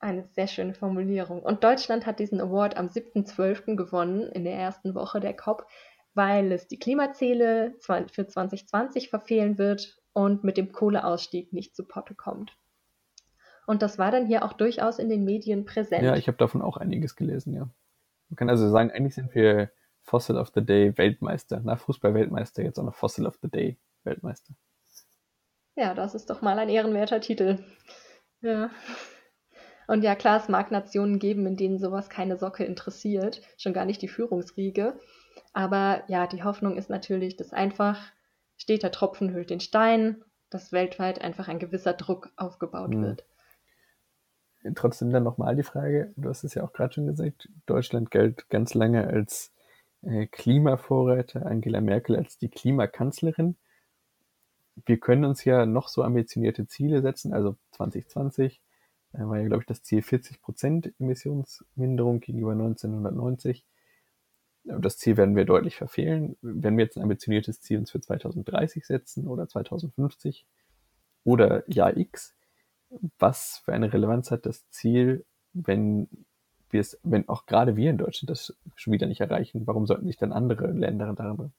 Eine 0.00 0.28
sehr 0.32 0.46
schöne 0.46 0.74
Formulierung. 0.74 1.42
Und 1.42 1.64
Deutschland 1.64 2.06
hat 2.06 2.20
diesen 2.20 2.40
Award 2.40 2.76
am 2.76 2.86
7.12. 2.86 3.74
gewonnen, 3.74 4.22
in 4.30 4.44
der 4.44 4.54
ersten 4.54 4.94
Woche 4.94 5.18
der 5.18 5.34
COP, 5.34 5.66
weil 6.14 6.52
es 6.52 6.68
die 6.68 6.78
Klimaziele 6.78 7.74
für 7.80 8.26
2020 8.26 9.10
verfehlen 9.10 9.58
wird 9.58 10.00
und 10.12 10.44
mit 10.44 10.56
dem 10.56 10.72
Kohleausstieg 10.72 11.52
nicht 11.52 11.74
zu 11.74 11.84
Potte 11.84 12.14
kommt. 12.14 12.56
Und 13.66 13.82
das 13.82 13.98
war 13.98 14.10
dann 14.10 14.26
hier 14.26 14.44
auch 14.44 14.54
durchaus 14.54 14.98
in 14.98 15.08
den 15.08 15.24
Medien 15.24 15.64
präsent. 15.64 16.02
Ja, 16.02 16.16
ich 16.16 16.26
habe 16.28 16.38
davon 16.38 16.62
auch 16.62 16.76
einiges 16.76 17.16
gelesen, 17.16 17.54
ja. 17.54 17.68
Man 18.28 18.36
kann 18.36 18.50
also 18.50 18.68
sagen, 18.70 18.90
eigentlich 18.90 19.14
sind 19.14 19.34
wir 19.34 19.70
Fossil 20.02 20.36
of 20.36 20.50
the 20.54 20.64
Day 20.64 20.96
Weltmeister. 20.96 21.60
Nach 21.60 21.78
Fußball-Weltmeister 21.78 22.62
jetzt 22.62 22.78
auch 22.78 22.84
noch 22.84 22.94
Fossil 22.94 23.26
of 23.26 23.38
the 23.42 23.48
Day 23.48 23.78
Weltmeister. 24.04 24.54
Ja, 25.76 25.94
das 25.94 26.14
ist 26.14 26.30
doch 26.30 26.40
mal 26.40 26.58
ein 26.58 26.68
ehrenwerter 26.68 27.20
Titel. 27.20 27.58
Ja. 28.40 28.70
Und 29.88 30.04
ja, 30.04 30.14
klar, 30.14 30.38
es 30.38 30.48
mag 30.48 30.70
Nationen 30.70 31.18
geben, 31.18 31.46
in 31.46 31.56
denen 31.56 31.78
sowas 31.78 32.10
keine 32.10 32.36
Socke 32.36 32.62
interessiert, 32.62 33.40
schon 33.56 33.72
gar 33.72 33.86
nicht 33.86 34.02
die 34.02 34.08
Führungsriege. 34.08 35.00
Aber 35.54 36.02
ja, 36.08 36.26
die 36.26 36.44
Hoffnung 36.44 36.76
ist 36.76 36.90
natürlich, 36.90 37.36
dass 37.36 37.54
einfach 37.54 37.98
steter 38.58 38.90
Tropfen 38.90 39.32
hüllt 39.32 39.48
den 39.48 39.60
Stein, 39.60 40.22
dass 40.50 40.72
weltweit 40.72 41.22
einfach 41.22 41.48
ein 41.48 41.58
gewisser 41.58 41.94
Druck 41.94 42.30
aufgebaut 42.36 42.90
mhm. 42.90 43.02
wird. 43.02 43.24
Trotzdem 44.74 45.10
dann 45.10 45.22
nochmal 45.22 45.56
die 45.56 45.62
Frage, 45.62 46.12
du 46.16 46.28
hast 46.28 46.44
es 46.44 46.52
ja 46.52 46.64
auch 46.64 46.74
gerade 46.74 46.92
schon 46.92 47.06
gesagt, 47.06 47.48
Deutschland 47.64 48.10
galt 48.10 48.50
ganz 48.50 48.74
lange 48.74 49.06
als 49.06 49.54
äh, 50.02 50.26
Klimavorreiter, 50.26 51.46
Angela 51.46 51.80
Merkel 51.80 52.14
als 52.16 52.36
die 52.36 52.50
Klimakanzlerin. 52.50 53.56
Wir 54.84 55.00
können 55.00 55.24
uns 55.24 55.44
ja 55.44 55.64
noch 55.64 55.88
so 55.88 56.02
ambitionierte 56.02 56.66
Ziele 56.66 57.00
setzen, 57.00 57.32
also 57.32 57.56
2020 57.70 58.56
äh, 58.56 58.68
war 59.12 59.38
ja, 59.38 59.46
glaube 59.46 59.62
ich, 59.62 59.66
das 59.66 59.82
Ziel 59.82 60.02
40 60.02 60.40
Prozent 60.40 60.92
Emissionsminderung 60.98 62.20
gegenüber 62.20 62.52
1990. 62.52 63.64
Das 64.64 64.98
Ziel 64.98 65.16
werden 65.16 65.34
wir 65.34 65.44
deutlich 65.44 65.76
verfehlen. 65.76 66.36
Wenn 66.42 66.76
wir 66.76 66.84
jetzt 66.84 66.96
ein 66.96 67.02
ambitioniertes 67.02 67.60
Ziel 67.60 67.78
uns 67.78 67.90
für 67.90 68.00
2030 68.00 68.84
setzen 68.84 69.26
oder 69.26 69.48
2050 69.48 70.46
oder 71.24 71.68
Jahr 71.70 71.96
X, 71.96 72.34
was 73.18 73.62
für 73.64 73.72
eine 73.72 73.92
Relevanz 73.92 74.30
hat 74.30 74.46
das 74.46 74.68
Ziel, 74.70 75.24
wenn 75.52 76.08
wir 76.70 76.80
es, 76.80 76.98
wenn 77.02 77.28
auch 77.28 77.46
gerade 77.46 77.76
wir 77.76 77.90
in 77.90 77.98
Deutschland 77.98 78.30
das 78.30 78.56
schon 78.76 78.92
wieder 78.92 79.06
nicht 79.06 79.20
erreichen? 79.20 79.66
Warum 79.66 79.86
sollten 79.86 80.06
sich 80.06 80.16
dann 80.16 80.32
andere 80.32 80.70
Länder 80.72 81.12
daran 81.14 81.52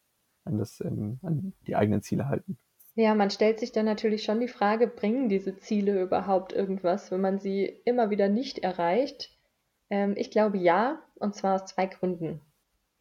an, 0.46 0.58
das, 0.58 0.82
ähm, 0.82 1.20
an 1.24 1.54
die 1.66 1.76
eigenen 1.76 2.02
Ziele 2.02 2.28
halten? 2.28 2.58
Ja, 3.00 3.16
man 3.16 3.30
stellt 3.30 3.62
sich 3.62 3.72
dann 3.72 3.86
natürlich 3.86 4.24
schon 4.24 4.42
die 4.42 4.50
Frage, 4.50 4.86
bringen 4.86 5.30
diese 5.30 5.56
Ziele 5.56 6.02
überhaupt 6.02 6.52
irgendwas, 6.52 7.12
wenn 7.12 7.22
man 7.22 7.40
sie 7.40 7.64
immer 7.86 8.10
wieder 8.10 8.28
nicht 8.28 8.60
erreicht? 8.60 9.32
Ähm, 9.90 10.16
ich 10.18 10.32
glaube 10.32 10.58
ja, 10.58 11.02
und 11.16 11.34
zwar 11.34 11.56
aus 11.56 11.66
zwei 11.68 11.86
Gründen. 11.86 12.42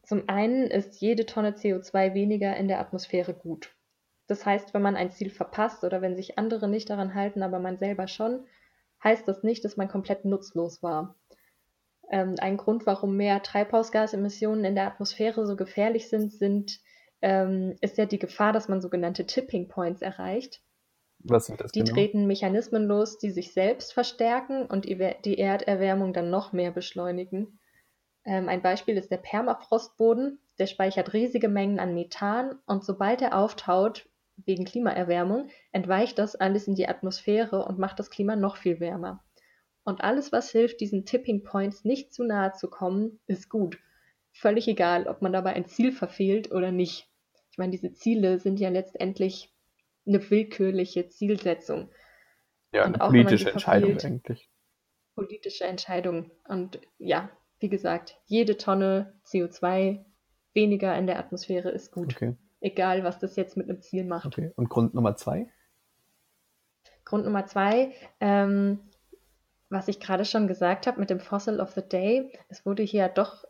Zum 0.04 0.28
einen 0.28 0.68
ist 0.68 1.00
jede 1.00 1.26
Tonne 1.26 1.50
CO2 1.50 2.14
weniger 2.14 2.56
in 2.56 2.68
der 2.68 2.78
Atmosphäre 2.78 3.34
gut. 3.34 3.74
Das 4.28 4.46
heißt, 4.46 4.72
wenn 4.72 4.82
man 4.82 4.94
ein 4.94 5.10
Ziel 5.10 5.30
verpasst 5.30 5.82
oder 5.82 6.00
wenn 6.00 6.14
sich 6.14 6.38
andere 6.38 6.68
nicht 6.68 6.90
daran 6.90 7.16
halten, 7.16 7.42
aber 7.42 7.58
man 7.58 7.76
selber 7.76 8.06
schon, 8.06 8.46
heißt 9.02 9.26
das 9.26 9.42
nicht, 9.42 9.64
dass 9.64 9.76
man 9.76 9.88
komplett 9.88 10.24
nutzlos 10.24 10.80
war. 10.80 11.16
Ähm, 12.08 12.36
ein 12.38 12.56
Grund, 12.56 12.86
warum 12.86 13.16
mehr 13.16 13.42
Treibhausgasemissionen 13.42 14.64
in 14.64 14.76
der 14.76 14.86
Atmosphäre 14.86 15.44
so 15.44 15.56
gefährlich 15.56 16.08
sind, 16.08 16.32
sind 16.32 16.78
ähm, 17.22 17.76
ist 17.80 17.98
ja 17.98 18.06
die 18.06 18.18
Gefahr, 18.18 18.52
dass 18.52 18.68
man 18.68 18.80
sogenannte 18.80 19.26
Tipping 19.26 19.68
Points 19.68 20.02
erreicht. 20.02 20.62
Was 21.20 21.46
sind 21.46 21.60
das 21.60 21.72
die 21.72 21.80
genau? 21.80 21.94
treten 21.94 22.26
Mechanismen 22.26 22.86
los, 22.86 23.18
die 23.18 23.30
sich 23.30 23.52
selbst 23.52 23.92
verstärken 23.92 24.66
und 24.66 24.84
die 24.84 25.38
Erderwärmung 25.38 26.12
dann 26.12 26.30
noch 26.30 26.52
mehr 26.52 26.70
beschleunigen. 26.70 27.58
Ähm, 28.24 28.48
ein 28.48 28.62
Beispiel 28.62 28.96
ist 28.96 29.10
der 29.10 29.16
Permafrostboden. 29.16 30.38
Der 30.58 30.66
speichert 30.66 31.12
riesige 31.12 31.48
Mengen 31.48 31.78
an 31.78 31.94
Methan 31.94 32.58
und 32.66 32.84
sobald 32.84 33.22
er 33.22 33.36
auftaut, 33.36 34.08
wegen 34.44 34.64
Klimaerwärmung, 34.64 35.48
entweicht 35.72 36.18
das 36.18 36.36
alles 36.36 36.68
in 36.68 36.74
die 36.74 36.88
Atmosphäre 36.88 37.64
und 37.64 37.78
macht 37.78 37.98
das 37.98 38.10
Klima 38.10 38.36
noch 38.36 38.56
viel 38.56 38.78
wärmer. 38.78 39.24
Und 39.84 40.02
alles, 40.02 40.32
was 40.32 40.50
hilft, 40.50 40.80
diesen 40.80 41.06
Tipping 41.06 41.42
Points 41.42 41.84
nicht 41.84 42.12
zu 42.12 42.22
nahe 42.22 42.52
zu 42.52 42.68
kommen, 42.68 43.20
ist 43.26 43.48
gut. 43.48 43.78
Völlig 44.40 44.68
egal, 44.68 45.08
ob 45.08 45.20
man 45.20 45.32
dabei 45.32 45.54
ein 45.54 45.66
Ziel 45.66 45.90
verfehlt 45.90 46.52
oder 46.52 46.70
nicht. 46.70 47.10
Ich 47.50 47.58
meine, 47.58 47.72
diese 47.72 47.92
Ziele 47.92 48.38
sind 48.38 48.60
ja 48.60 48.68
letztendlich 48.68 49.52
eine 50.06 50.30
willkürliche 50.30 51.08
Zielsetzung. 51.08 51.90
Ja, 52.72 52.84
eine 52.84 52.98
politische 52.98 53.50
Entscheidung 53.50 53.98
eigentlich. 53.98 54.48
Politische 55.16 55.64
Entscheidung. 55.64 56.30
Und 56.46 56.80
ja, 56.98 57.30
wie 57.58 57.68
gesagt, 57.68 58.20
jede 58.26 58.56
Tonne 58.56 59.18
CO2 59.26 60.04
weniger 60.54 60.96
in 60.96 61.08
der 61.08 61.18
Atmosphäre 61.18 61.70
ist 61.70 61.90
gut. 61.90 62.14
Okay. 62.14 62.36
Egal, 62.60 63.02
was 63.02 63.18
das 63.18 63.34
jetzt 63.34 63.56
mit 63.56 63.68
einem 63.68 63.80
Ziel 63.80 64.04
macht. 64.04 64.26
Okay. 64.26 64.52
Und 64.54 64.68
Grund 64.68 64.94
Nummer 64.94 65.16
zwei? 65.16 65.50
Grund 67.04 67.24
Nummer 67.24 67.46
zwei, 67.46 67.92
ähm, 68.20 68.78
was 69.70 69.88
ich 69.88 69.98
gerade 69.98 70.24
schon 70.24 70.46
gesagt 70.46 70.86
habe 70.86 71.00
mit 71.00 71.10
dem 71.10 71.20
Fossil 71.20 71.60
of 71.60 71.72
the 71.72 71.82
Day, 71.82 72.32
es 72.48 72.64
wurde 72.64 72.82
hier 72.82 73.08
doch, 73.08 73.44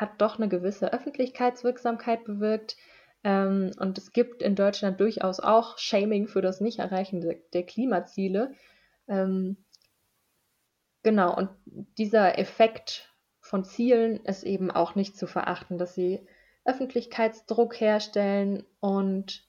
hat 0.00 0.20
doch 0.20 0.38
eine 0.38 0.48
gewisse 0.48 0.92
Öffentlichkeitswirksamkeit 0.92 2.24
bewirkt. 2.24 2.76
Ähm, 3.22 3.72
und 3.78 3.98
es 3.98 4.12
gibt 4.12 4.42
in 4.42 4.54
Deutschland 4.54 5.00
durchaus 5.00 5.40
auch 5.40 5.78
Shaming 5.78 6.28
für 6.28 6.42
das 6.42 6.60
Nicht-Erreichen 6.60 7.20
der, 7.20 7.36
der 7.52 7.64
Klimaziele. 7.64 8.52
Ähm, 9.08 9.56
genau, 11.02 11.34
und 11.36 11.50
dieser 11.98 12.38
Effekt 12.38 13.14
von 13.40 13.64
Zielen 13.64 14.24
ist 14.24 14.42
eben 14.42 14.70
auch 14.70 14.94
nicht 14.94 15.16
zu 15.16 15.26
verachten, 15.26 15.78
dass 15.78 15.94
sie 15.94 16.26
Öffentlichkeitsdruck 16.64 17.78
herstellen 17.78 18.64
und 18.80 19.46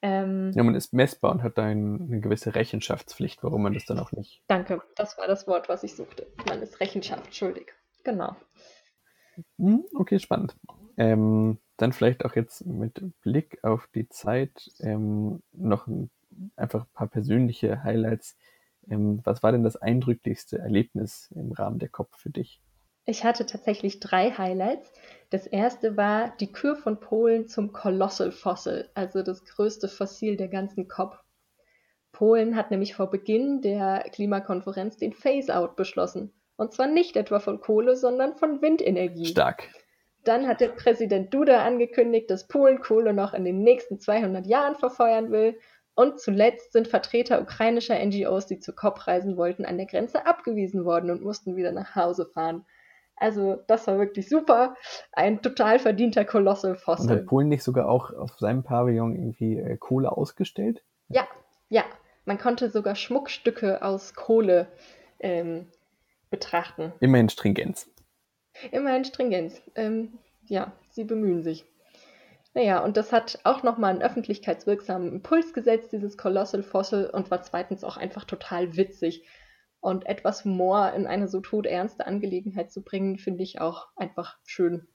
ähm, 0.00 0.52
ja, 0.54 0.62
man 0.62 0.76
ist 0.76 0.92
messbar 0.92 1.32
und 1.32 1.42
hat 1.42 1.58
da 1.58 1.64
eine 1.64 2.20
gewisse 2.20 2.54
Rechenschaftspflicht, 2.54 3.42
warum 3.42 3.62
man 3.62 3.74
das 3.74 3.84
dann 3.84 3.98
auch 3.98 4.12
nicht. 4.12 4.42
Danke, 4.46 4.80
das 4.94 5.18
war 5.18 5.26
das 5.26 5.48
Wort, 5.48 5.68
was 5.68 5.82
ich 5.82 5.96
suchte. 5.96 6.26
Man 6.46 6.62
ist 6.62 6.78
Rechenschaft 6.80 7.34
schuldig. 7.34 7.72
Genau. 8.04 8.36
Hm, 9.58 9.84
okay, 9.94 10.18
spannend. 10.18 10.56
Ähm, 10.96 11.58
dann 11.76 11.92
vielleicht 11.92 12.24
auch 12.24 12.34
jetzt 12.34 12.66
mit 12.66 13.00
Blick 13.22 13.62
auf 13.62 13.88
die 13.94 14.08
Zeit 14.08 14.70
ähm, 14.80 15.42
noch 15.52 15.86
ein, 15.86 16.10
einfach 16.56 16.82
ein 16.82 16.92
paar 16.92 17.08
persönliche 17.08 17.82
Highlights. 17.82 18.36
Ähm, 18.90 19.20
was 19.24 19.42
war 19.42 19.52
denn 19.52 19.62
das 19.62 19.76
eindrücklichste 19.76 20.58
Erlebnis 20.58 21.30
im 21.34 21.52
Rahmen 21.52 21.78
der 21.78 21.88
COP 21.88 22.14
für 22.16 22.30
dich? 22.30 22.60
Ich 23.04 23.24
hatte 23.24 23.46
tatsächlich 23.46 24.00
drei 24.00 24.32
Highlights. 24.32 24.92
Das 25.30 25.46
erste 25.46 25.96
war 25.96 26.36
die 26.40 26.52
Kür 26.52 26.76
von 26.76 27.00
Polen 27.00 27.48
zum 27.48 27.72
Colossal 27.72 28.32
Fossil, 28.32 28.90
also 28.94 29.22
das 29.22 29.44
größte 29.44 29.88
Fossil 29.88 30.36
der 30.36 30.48
ganzen 30.48 30.88
COP. 30.88 31.18
Polen 32.12 32.56
hat 32.56 32.70
nämlich 32.70 32.94
vor 32.94 33.08
Beginn 33.10 33.62
der 33.62 34.00
Klimakonferenz 34.12 34.96
den 34.96 35.12
Phase-out 35.12 35.76
beschlossen. 35.76 36.32
Und 36.58 36.72
zwar 36.72 36.88
nicht 36.88 37.16
etwa 37.16 37.38
von 37.38 37.60
Kohle, 37.60 37.94
sondern 37.96 38.34
von 38.34 38.60
Windenergie. 38.60 39.26
Stark. 39.26 39.68
Dann 40.24 40.48
hat 40.48 40.60
der 40.60 40.68
Präsident 40.68 41.32
Duda 41.32 41.64
angekündigt, 41.64 42.28
dass 42.30 42.48
Polen 42.48 42.80
Kohle 42.80 43.14
noch 43.14 43.32
in 43.32 43.44
den 43.44 43.62
nächsten 43.62 44.00
200 44.00 44.44
Jahren 44.44 44.74
verfeuern 44.74 45.30
will. 45.30 45.56
Und 45.94 46.20
zuletzt 46.20 46.72
sind 46.72 46.88
Vertreter 46.88 47.40
ukrainischer 47.40 47.94
NGOs, 48.04 48.46
die 48.46 48.58
zur 48.58 48.74
COP 48.74 49.06
reisen 49.06 49.36
wollten, 49.36 49.64
an 49.64 49.76
der 49.76 49.86
Grenze 49.86 50.26
abgewiesen 50.26 50.84
worden 50.84 51.12
und 51.12 51.22
mussten 51.22 51.56
wieder 51.56 51.70
nach 51.70 51.94
Hause 51.94 52.26
fahren. 52.26 52.66
Also 53.14 53.62
das 53.68 53.86
war 53.86 53.98
wirklich 53.98 54.28
super. 54.28 54.74
Ein 55.12 55.42
total 55.42 55.78
verdienter 55.78 56.24
Colossal 56.24 56.74
Fossil. 56.74 57.10
Und 57.10 57.16
hat 57.18 57.26
Polen 57.26 57.48
nicht 57.48 57.62
sogar 57.62 57.88
auch 57.88 58.12
auf 58.12 58.36
seinem 58.38 58.64
Pavillon 58.64 59.14
irgendwie 59.14 59.58
äh, 59.58 59.76
Kohle 59.76 60.10
ausgestellt? 60.10 60.82
Ja, 61.08 61.26
ja. 61.68 61.84
Man 62.24 62.38
konnte 62.38 62.68
sogar 62.68 62.96
Schmuckstücke 62.96 63.82
aus 63.82 64.14
Kohle 64.14 64.66
ähm, 65.20 65.68
betrachten. 66.30 66.92
Immerhin 67.00 67.28
Stringenz. 67.28 67.90
Immerhin 68.72 69.04
Stringenz. 69.04 69.62
Ähm, 69.74 70.18
ja, 70.46 70.72
sie 70.90 71.04
bemühen 71.04 71.42
sich. 71.42 71.64
Naja, 72.54 72.82
und 72.82 72.96
das 72.96 73.12
hat 73.12 73.38
auch 73.44 73.62
nochmal 73.62 73.92
einen 73.92 74.02
öffentlichkeitswirksamen 74.02 75.12
Impuls 75.12 75.52
gesetzt, 75.52 75.92
dieses 75.92 76.16
Colossal 76.16 76.62
Fossil, 76.62 77.10
und 77.12 77.30
war 77.30 77.42
zweitens 77.42 77.84
auch 77.84 77.96
einfach 77.96 78.24
total 78.24 78.76
witzig. 78.76 79.24
Und 79.80 80.06
etwas 80.06 80.44
Humor 80.44 80.92
in 80.92 81.06
eine 81.06 81.28
so 81.28 81.40
todernste 81.40 82.06
Angelegenheit 82.06 82.72
zu 82.72 82.82
bringen, 82.82 83.18
finde 83.18 83.44
ich 83.44 83.60
auch 83.60 83.88
einfach 83.96 84.38
schön. 84.44 84.88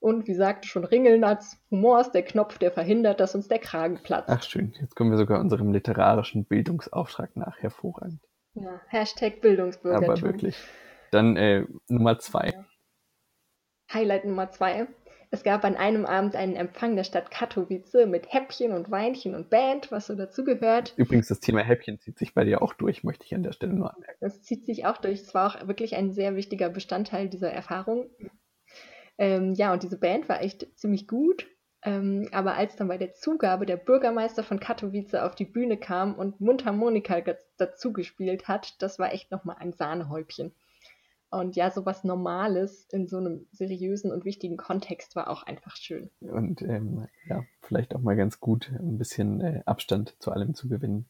Und 0.00 0.26
wie 0.26 0.34
sagte 0.34 0.66
schon 0.66 0.82
Ringelnatz, 0.82 1.58
Humor 1.70 2.00
ist 2.00 2.10
der 2.10 2.24
Knopf, 2.24 2.58
der 2.58 2.72
verhindert, 2.72 3.20
dass 3.20 3.36
uns 3.36 3.46
der 3.46 3.60
Kragen 3.60 4.02
platzt. 4.02 4.28
Ach 4.28 4.42
schön, 4.42 4.74
jetzt 4.80 4.96
kommen 4.96 5.12
wir 5.12 5.18
sogar 5.18 5.38
unserem 5.38 5.72
literarischen 5.72 6.44
Bildungsauftrag 6.44 7.36
nach. 7.36 7.58
Hervorragend. 7.58 8.20
Ja, 8.54 8.80
Hashtag 8.88 9.40
Bildungsbürgertum. 9.40 10.10
Aber 10.10 10.22
wirklich. 10.22 10.56
Dann 11.10 11.36
äh, 11.36 11.66
Nummer 11.88 12.18
zwei. 12.18 12.52
Highlight 13.92 14.24
Nummer 14.24 14.50
zwei. 14.50 14.88
Es 15.30 15.42
gab 15.42 15.64
an 15.64 15.76
einem 15.76 16.04
Abend 16.04 16.36
einen 16.36 16.56
Empfang 16.56 16.94
der 16.94 17.04
Stadt 17.04 17.30
Katowice 17.30 18.06
mit 18.06 18.30
Häppchen 18.30 18.72
und 18.72 18.90
Weinchen 18.90 19.34
und 19.34 19.48
Band, 19.48 19.90
was 19.90 20.06
so 20.06 20.14
dazugehört. 20.14 20.92
Übrigens, 20.96 21.28
das 21.28 21.40
Thema 21.40 21.62
Häppchen 21.62 21.98
zieht 21.98 22.18
sich 22.18 22.34
bei 22.34 22.44
dir 22.44 22.60
auch 22.60 22.74
durch, 22.74 23.02
möchte 23.02 23.24
ich 23.24 23.34
an 23.34 23.42
der 23.42 23.52
Stelle 23.52 23.72
nur 23.72 23.94
anmerken. 23.94 24.18
Das 24.20 24.42
zieht 24.42 24.66
sich 24.66 24.84
auch 24.84 24.98
durch. 24.98 25.22
Es 25.22 25.32
war 25.32 25.46
auch 25.46 25.66
wirklich 25.66 25.96
ein 25.96 26.12
sehr 26.12 26.36
wichtiger 26.36 26.68
Bestandteil 26.68 27.30
dieser 27.30 27.50
Erfahrung. 27.50 28.10
Ähm, 29.16 29.54
ja, 29.54 29.72
und 29.72 29.82
diese 29.82 29.98
Band 29.98 30.28
war 30.28 30.42
echt 30.42 30.66
ziemlich 30.78 31.08
gut. 31.08 31.46
Ähm, 31.84 32.28
aber 32.32 32.54
als 32.54 32.76
dann 32.76 32.88
bei 32.88 32.98
der 32.98 33.14
Zugabe 33.14 33.66
der 33.66 33.76
Bürgermeister 33.76 34.44
von 34.44 34.60
Katowice 34.60 35.14
auf 35.14 35.34
die 35.34 35.44
Bühne 35.44 35.76
kam 35.76 36.14
und 36.14 36.40
Mundharmonika 36.40 37.22
dazu 37.56 37.92
gespielt 37.92 38.46
hat, 38.46 38.80
das 38.80 38.98
war 38.98 39.12
echt 39.12 39.30
nochmal 39.32 39.56
ein 39.58 39.72
Sahnehäubchen. 39.72 40.54
Und 41.30 41.56
ja, 41.56 41.70
sowas 41.70 42.04
Normales 42.04 42.86
in 42.90 43.08
so 43.08 43.16
einem 43.16 43.46
seriösen 43.52 44.12
und 44.12 44.26
wichtigen 44.26 44.58
Kontext 44.58 45.16
war 45.16 45.28
auch 45.28 45.42
einfach 45.42 45.76
schön. 45.76 46.10
Und 46.20 46.60
ähm, 46.60 47.08
ja, 47.26 47.42
vielleicht 47.62 47.96
auch 47.96 48.02
mal 48.02 48.16
ganz 48.16 48.38
gut, 48.38 48.70
ein 48.70 48.98
bisschen 48.98 49.40
äh, 49.40 49.62
Abstand 49.64 50.14
zu 50.20 50.30
allem 50.30 50.54
zu 50.54 50.68
gewinnen. 50.68 51.06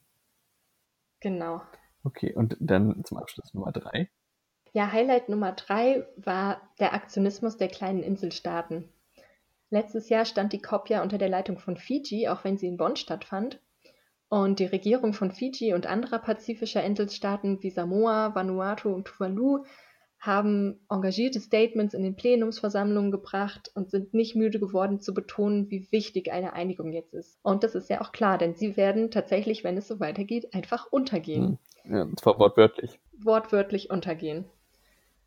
Genau. 1.20 1.60
Okay, 2.04 2.32
und 2.34 2.56
dann 2.60 3.04
zum 3.04 3.18
Abschluss 3.18 3.52
Nummer 3.52 3.72
drei. 3.72 4.08
Ja, 4.72 4.90
Highlight 4.90 5.28
Nummer 5.28 5.52
drei 5.52 6.06
war 6.16 6.62
der 6.78 6.94
Aktionismus 6.94 7.56
der 7.56 7.68
kleinen 7.68 8.02
Inselstaaten. 8.02 8.88
Letztes 9.72 10.10
Jahr 10.10 10.26
stand 10.26 10.52
die 10.52 10.60
COP 10.60 10.90
ja 10.90 11.02
unter 11.02 11.16
der 11.16 11.30
Leitung 11.30 11.58
von 11.58 11.78
Fiji, 11.78 12.28
auch 12.28 12.44
wenn 12.44 12.58
sie 12.58 12.66
in 12.66 12.76
Bonn 12.76 12.94
stattfand. 12.94 13.58
Und 14.28 14.58
die 14.58 14.66
Regierung 14.66 15.14
von 15.14 15.30
Fiji 15.30 15.72
und 15.72 15.86
anderer 15.86 16.18
pazifischer 16.18 16.84
Inselstaaten 16.84 17.62
wie 17.62 17.70
Samoa, 17.70 18.34
Vanuatu 18.34 18.90
und 18.90 19.06
Tuvalu 19.06 19.64
haben 20.18 20.78
engagierte 20.90 21.40
Statements 21.40 21.94
in 21.94 22.02
den 22.02 22.16
Plenumsversammlungen 22.16 23.10
gebracht 23.10 23.70
und 23.74 23.90
sind 23.90 24.12
nicht 24.12 24.36
müde 24.36 24.60
geworden 24.60 25.00
zu 25.00 25.14
betonen, 25.14 25.70
wie 25.70 25.90
wichtig 25.90 26.30
eine 26.30 26.52
Einigung 26.52 26.92
jetzt 26.92 27.14
ist. 27.14 27.38
Und 27.42 27.64
das 27.64 27.74
ist 27.74 27.88
ja 27.88 28.02
auch 28.02 28.12
klar, 28.12 28.36
denn 28.36 28.54
sie 28.54 28.76
werden 28.76 29.10
tatsächlich, 29.10 29.64
wenn 29.64 29.78
es 29.78 29.88
so 29.88 30.00
weitergeht, 30.00 30.52
einfach 30.52 30.92
untergehen. 30.92 31.58
Hm. 31.84 31.96
Ja, 31.96 32.02
und 32.02 32.20
zwar 32.20 32.38
wortwörtlich. 32.38 33.00
Wortwörtlich 33.18 33.88
untergehen. 33.88 34.44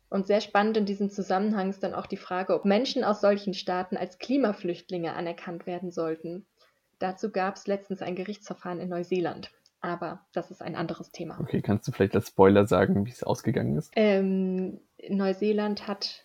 Und 0.08 0.26
sehr 0.26 0.40
spannend 0.40 0.76
in 0.76 0.86
diesem 0.86 1.10
Zusammenhang 1.10 1.70
ist 1.70 1.82
dann 1.82 1.94
auch 1.94 2.06
die 2.06 2.16
Frage, 2.16 2.54
ob 2.54 2.64
Menschen 2.64 3.02
aus 3.04 3.20
solchen 3.20 3.54
Staaten 3.54 3.96
als 3.96 4.18
Klimaflüchtlinge 4.18 5.14
anerkannt 5.14 5.66
werden 5.66 5.90
sollten. 5.90 6.46
Dazu 6.98 7.30
gab 7.30 7.56
es 7.56 7.66
letztens 7.66 8.02
ein 8.02 8.14
Gerichtsverfahren 8.14 8.80
in 8.80 8.88
Neuseeland. 8.88 9.50
Aber 9.80 10.26
das 10.32 10.50
ist 10.50 10.62
ein 10.62 10.74
anderes 10.74 11.10
Thema. 11.12 11.38
Okay, 11.40 11.60
kannst 11.60 11.86
du 11.86 11.92
vielleicht 11.92 12.14
als 12.14 12.28
Spoiler 12.28 12.66
sagen, 12.66 13.04
wie 13.06 13.10
es 13.10 13.22
ausgegangen 13.22 13.76
ist? 13.76 13.92
Ähm, 13.94 14.80
Neuseeland 15.08 15.86
hat, 15.86 16.24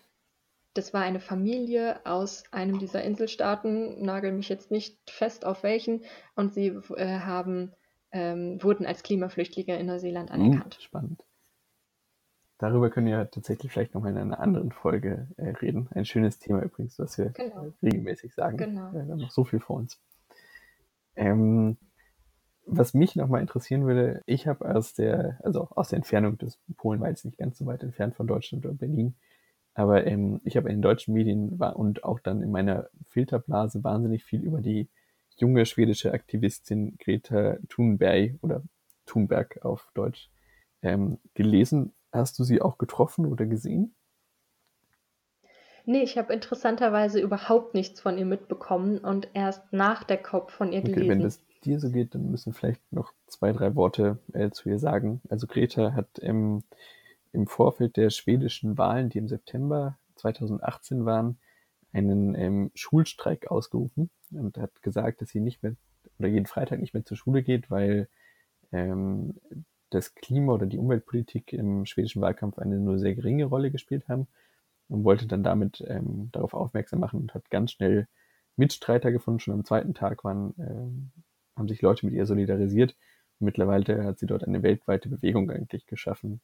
das 0.73 0.93
war 0.93 1.01
eine 1.01 1.19
Familie 1.19 2.05
aus 2.05 2.43
einem 2.51 2.79
dieser 2.79 3.03
Inselstaaten, 3.03 4.01
nagel 4.03 4.31
mich 4.31 4.47
jetzt 4.49 4.71
nicht 4.71 4.97
fest 5.09 5.45
auf 5.45 5.63
welchen, 5.63 6.03
und 6.35 6.53
sie 6.53 6.67
äh, 6.95 7.19
haben, 7.19 7.73
ähm, 8.11 8.63
wurden 8.63 8.85
als 8.85 9.03
Klimaflüchtlinge 9.03 9.77
in 9.77 9.87
Neuseeland 9.87 10.31
hm, 10.31 10.41
anerkannt. 10.41 10.75
Hm, 10.75 10.81
spannend. 10.81 11.23
Darüber 12.61 12.91
können 12.91 13.07
wir 13.07 13.31
tatsächlich 13.31 13.71
vielleicht 13.71 13.95
noch 13.95 14.03
mal 14.03 14.11
in 14.11 14.19
einer 14.19 14.39
anderen 14.39 14.71
Folge 14.71 15.27
äh, 15.37 15.49
reden. 15.49 15.89
Ein 15.95 16.05
schönes 16.05 16.37
Thema 16.37 16.61
übrigens, 16.61 16.99
was 16.99 17.17
wir 17.17 17.31
genau. 17.31 17.73
regelmäßig 17.81 18.35
sagen. 18.35 18.55
Genau. 18.55 18.93
wir 18.93 19.01
haben 19.01 19.17
noch 19.17 19.31
so 19.31 19.43
viel 19.43 19.59
vor 19.59 19.77
uns. 19.77 19.99
Ähm, 21.15 21.77
was 22.67 22.93
mich 22.93 23.15
noch 23.15 23.27
mal 23.29 23.41
interessieren 23.41 23.87
würde, 23.87 24.21
ich 24.27 24.45
habe 24.45 24.75
aus 24.75 24.93
der, 24.93 25.39
also 25.43 25.69
aus 25.71 25.89
der 25.89 25.97
Entfernung 25.97 26.37
des 26.37 26.59
Polen 26.77 27.01
war 27.01 27.09
jetzt 27.09 27.25
nicht 27.25 27.39
ganz 27.39 27.57
so 27.57 27.65
weit 27.65 27.81
entfernt 27.81 28.13
von 28.13 28.27
Deutschland 28.27 28.63
oder 28.63 28.75
Berlin, 28.75 29.15
aber 29.73 30.05
ähm, 30.05 30.39
ich 30.43 30.55
habe 30.55 30.69
in 30.69 30.75
den 30.75 30.81
deutschen 30.83 31.15
Medien 31.15 31.59
war 31.59 31.77
und 31.77 32.03
auch 32.03 32.19
dann 32.19 32.43
in 32.43 32.51
meiner 32.51 32.89
Filterblase 33.07 33.83
wahnsinnig 33.83 34.23
viel 34.23 34.43
über 34.43 34.61
die 34.61 34.87
junge 35.35 35.65
schwedische 35.65 36.13
Aktivistin 36.13 36.95
Greta 36.99 37.57
Thunberg 37.69 38.35
oder 38.43 38.61
Thunberg 39.07 39.65
auf 39.65 39.89
Deutsch 39.95 40.29
ähm, 40.83 41.17
gelesen 41.33 41.93
Hast 42.11 42.37
du 42.39 42.43
sie 42.43 42.61
auch 42.61 42.77
getroffen 42.77 43.25
oder 43.25 43.45
gesehen? 43.45 43.95
Nee, 45.85 46.03
ich 46.03 46.17
habe 46.17 46.33
interessanterweise 46.33 47.19
überhaupt 47.19 47.73
nichts 47.73 48.01
von 48.01 48.17
ihr 48.17 48.25
mitbekommen 48.25 48.99
und 48.99 49.29
erst 49.33 49.73
nach 49.73 50.03
der 50.03 50.21
COP 50.21 50.51
von 50.51 50.71
ihr 50.71 50.81
gelesen. 50.81 51.01
Okay, 51.01 51.09
wenn 51.09 51.21
das 51.21 51.41
dir 51.63 51.79
so 51.79 51.89
geht, 51.89 52.13
dann 52.13 52.29
müssen 52.29 52.53
vielleicht 52.53 52.81
noch 52.91 53.13
zwei, 53.27 53.51
drei 53.51 53.75
Worte 53.75 54.19
äh, 54.33 54.51
zu 54.51 54.69
ihr 54.69 54.79
sagen. 54.79 55.21
Also 55.29 55.47
Greta 55.47 55.93
hat 55.93 56.19
im, 56.19 56.63
im 57.33 57.47
Vorfeld 57.47 57.97
der 57.97 58.09
schwedischen 58.09 58.77
Wahlen, 58.77 59.09
die 59.09 59.17
im 59.17 59.27
September 59.27 59.97
2018 60.15 61.05
waren, 61.05 61.39
einen 61.93 62.35
ähm, 62.35 62.71
Schulstreik 62.73 63.49
ausgerufen 63.49 64.09
und 64.31 64.57
hat 64.57 64.81
gesagt, 64.81 65.21
dass 65.21 65.29
sie 65.29 65.39
nicht 65.39 65.61
mehr 65.63 65.75
oder 66.19 66.29
jeden 66.29 66.45
Freitag 66.45 66.79
nicht 66.79 66.93
mehr 66.93 67.05
zur 67.05 67.17
Schule 67.17 67.43
geht, 67.43 67.69
weil 67.69 68.07
ähm, 68.71 69.35
das 69.91 70.15
Klima 70.15 70.53
oder 70.53 70.65
die 70.65 70.77
Umweltpolitik 70.77 71.53
im 71.53 71.85
schwedischen 71.85 72.21
Wahlkampf 72.21 72.57
eine 72.57 72.79
nur 72.79 72.97
sehr 72.97 73.13
geringe 73.13 73.45
Rolle 73.45 73.71
gespielt 73.71 74.07
haben 74.07 74.27
und 74.87 75.03
wollte 75.03 75.27
dann 75.27 75.43
damit 75.43 75.83
ähm, 75.87 76.29
darauf 76.31 76.53
aufmerksam 76.53 76.99
machen 76.99 77.21
und 77.21 77.33
hat 77.33 77.49
ganz 77.49 77.71
schnell 77.71 78.07
Mitstreiter 78.55 79.11
gefunden. 79.11 79.39
Schon 79.39 79.53
am 79.53 79.65
zweiten 79.65 79.93
Tag 79.93 80.23
waren, 80.23 80.53
ähm, 80.57 81.11
haben 81.55 81.67
sich 81.67 81.81
Leute 81.81 82.05
mit 82.05 82.15
ihr 82.15 82.25
solidarisiert. 82.25 82.95
Und 83.39 83.45
mittlerweile 83.45 84.03
hat 84.05 84.19
sie 84.19 84.25
dort 84.25 84.43
eine 84.43 84.63
weltweite 84.63 85.09
Bewegung 85.09 85.49
eigentlich 85.49 85.85
geschaffen. 85.85 86.41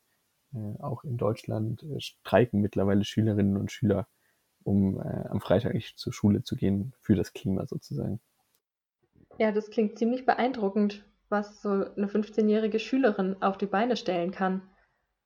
Äh, 0.53 0.81
auch 0.81 1.03
in 1.03 1.17
Deutschland 1.17 1.83
äh, 1.83 1.99
streiken 1.99 2.61
mittlerweile 2.61 3.05
Schülerinnen 3.05 3.57
und 3.57 3.71
Schüler, 3.71 4.07
um 4.63 4.99
äh, 4.99 5.27
am 5.29 5.39
Freitag 5.39 5.73
nicht 5.73 5.97
zur 5.97 6.13
Schule 6.13 6.43
zu 6.43 6.55
gehen, 6.55 6.93
für 7.01 7.15
das 7.15 7.33
Klima 7.33 7.65
sozusagen. 7.65 8.19
Ja, 9.37 9.51
das 9.51 9.69
klingt 9.69 9.97
ziemlich 9.97 10.25
beeindruckend 10.25 11.05
was 11.29 11.61
so 11.61 11.69
eine 11.69 12.07
15-jährige 12.07 12.79
Schülerin 12.79 13.35
auf 13.41 13.57
die 13.57 13.65
Beine 13.65 13.97
stellen 13.97 14.31
kann. 14.31 14.61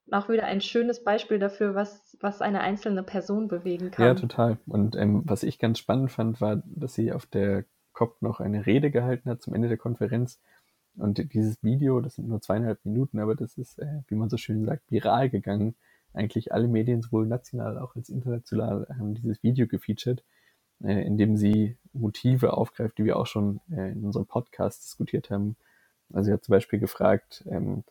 Auch 0.09 0.29
wieder 0.29 0.45
ein 0.45 0.61
schönes 0.61 1.03
Beispiel 1.03 1.39
dafür, 1.39 1.75
was, 1.75 2.17
was 2.19 2.41
eine 2.41 2.61
einzelne 2.61 3.03
Person 3.03 3.47
bewegen 3.47 3.91
kann. 3.91 4.05
Ja, 4.05 4.13
total. 4.15 4.57
Und 4.65 4.95
ähm, 4.95 5.21
was 5.25 5.43
ich 5.43 5.59
ganz 5.59 5.79
spannend 5.79 6.11
fand, 6.11 6.41
war, 6.41 6.63
dass 6.65 6.95
sie 6.95 7.13
auf 7.13 7.25
der 7.25 7.65
COP 7.93 8.21
noch 8.21 8.39
eine 8.39 8.65
Rede 8.65 8.91
gehalten 8.91 9.29
hat 9.29 9.41
zum 9.41 9.53
Ende 9.53 9.67
der 9.67 9.77
Konferenz. 9.77 10.41
Und 10.97 11.33
dieses 11.33 11.63
Video, 11.63 12.01
das 12.01 12.15
sind 12.15 12.27
nur 12.27 12.41
zweieinhalb 12.41 12.83
Minuten, 12.83 13.19
aber 13.19 13.35
das 13.35 13.57
ist, 13.57 13.79
äh, 13.79 14.01
wie 14.07 14.15
man 14.15 14.29
so 14.29 14.37
schön 14.37 14.65
sagt, 14.65 14.91
viral 14.91 15.29
gegangen. 15.29 15.75
Eigentlich 16.13 16.51
alle 16.51 16.67
Medien, 16.67 17.01
sowohl 17.01 17.25
national 17.25 17.77
als 17.77 17.81
auch 17.81 17.95
als 17.95 18.09
international, 18.09 18.87
haben 18.89 19.13
dieses 19.13 19.41
Video 19.43 19.67
gefeatured, 19.67 20.23
äh, 20.83 21.05
in 21.05 21.17
dem 21.17 21.37
sie 21.37 21.77
Motive 21.93 22.53
aufgreift, 22.53 22.97
die 22.97 23.05
wir 23.05 23.17
auch 23.17 23.27
schon 23.27 23.61
äh, 23.71 23.91
in 23.91 24.03
unserem 24.03 24.25
Podcast 24.25 24.83
diskutiert 24.83 25.29
haben, 25.29 25.55
also 26.13 26.27
sie 26.27 26.33
hat 26.33 26.43
zum 26.43 26.53
Beispiel 26.53 26.79
gefragt 26.79 27.43
ähm, 27.49 27.83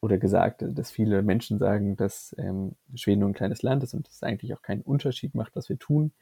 oder 0.00 0.18
gesagt, 0.18 0.64
dass 0.66 0.90
viele 0.90 1.22
Menschen 1.22 1.58
sagen, 1.58 1.96
dass 1.96 2.34
ähm, 2.38 2.76
Schweden 2.94 3.20
nur 3.20 3.30
ein 3.30 3.34
kleines 3.34 3.62
Land 3.62 3.82
ist 3.82 3.94
und 3.94 4.08
es 4.08 4.22
eigentlich 4.22 4.52
auch 4.54 4.62
keinen 4.62 4.82
Unterschied 4.82 5.34
macht, 5.34 5.56
was 5.56 5.68
wir 5.68 5.78
tun. 5.78 6.12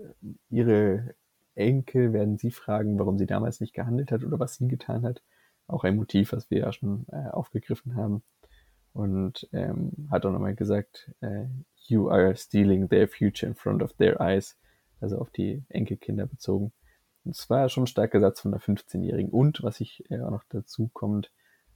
ihre 0.49 1.13
Enkel 1.55 2.13
werden 2.13 2.37
sie 2.37 2.51
fragen, 2.51 2.97
warum 2.97 3.17
sie 3.17 3.27
damals 3.27 3.59
nicht 3.59 3.73
gehandelt 3.73 4.11
hat 4.11 4.23
oder 4.23 4.39
was 4.39 4.55
sie 4.55 4.67
getan 4.67 5.03
hat. 5.03 5.21
Auch 5.67 5.83
ein 5.83 5.95
Motiv, 5.95 6.33
was 6.33 6.49
wir 6.49 6.59
ja 6.59 6.73
schon 6.73 7.05
äh, 7.11 7.29
aufgegriffen 7.29 7.95
haben. 7.95 8.23
Und 8.93 9.49
ähm, 9.53 10.07
hat 10.11 10.25
auch 10.25 10.31
nochmal 10.31 10.55
gesagt, 10.55 11.11
äh, 11.21 11.45
you 11.87 12.09
are 12.09 12.35
stealing 12.35 12.89
their 12.89 13.07
future 13.07 13.49
in 13.49 13.55
front 13.55 13.81
of 13.81 13.93
their 13.93 14.19
eyes, 14.21 14.57
also 15.01 15.17
auf 15.17 15.31
die 15.31 15.63
Enkelkinder 15.69 16.27
bezogen. 16.27 16.71
Das 17.25 17.49
war 17.49 17.61
ja 17.61 17.69
schon 17.69 17.83
ein 17.83 17.87
starker 17.87 18.19
Satz 18.19 18.41
von 18.41 18.53
einer 18.53 18.61
15-Jährigen. 18.61 19.31
Und 19.31 19.63
was 19.63 19.81
ich 19.81 20.03
äh, 20.11 20.21
auch 20.21 20.31
noch 20.31 20.43
dazu 20.49 20.89
kommt, 20.93 21.31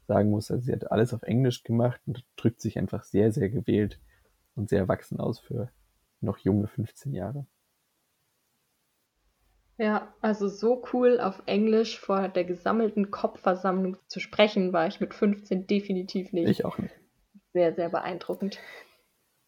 sagen 0.08 0.30
muss, 0.30 0.52
also 0.52 0.64
sie 0.64 0.74
hat 0.74 0.92
alles 0.92 1.14
auf 1.14 1.24
Englisch 1.24 1.64
gemacht 1.64 2.00
und 2.06 2.24
drückt 2.36 2.62
sich 2.62 2.78
einfach 2.78 3.04
sehr, 3.04 3.32
sehr 3.32 3.50
gewählt 3.50 4.00
und 4.56 4.70
sehr 4.70 4.80
erwachsen 4.80 5.20
aus 5.20 5.40
für 5.40 5.70
noch 6.22 6.38
junge 6.38 6.68
15 6.68 7.14
Jahre. 7.14 7.46
Ja, 9.78 10.14
also 10.22 10.48
so 10.48 10.84
cool 10.92 11.20
auf 11.20 11.44
Englisch 11.46 12.00
vor 12.00 12.30
der 12.30 12.46
gesammelten 12.46 13.12
Kopfversammlung 13.12 13.98
zu 14.08 14.20
sprechen, 14.20 14.74
war 14.74 14.88
ich 14.88 15.00
mit 15.00 15.14
15 15.14 15.68
definitiv 15.68 16.34
nicht. 16.34 16.50
Ich 16.50 16.66
auch 16.66 16.80
nicht. 16.80 16.96
Sehr, 17.58 17.74
sehr 17.74 17.90
beeindruckend 17.90 18.60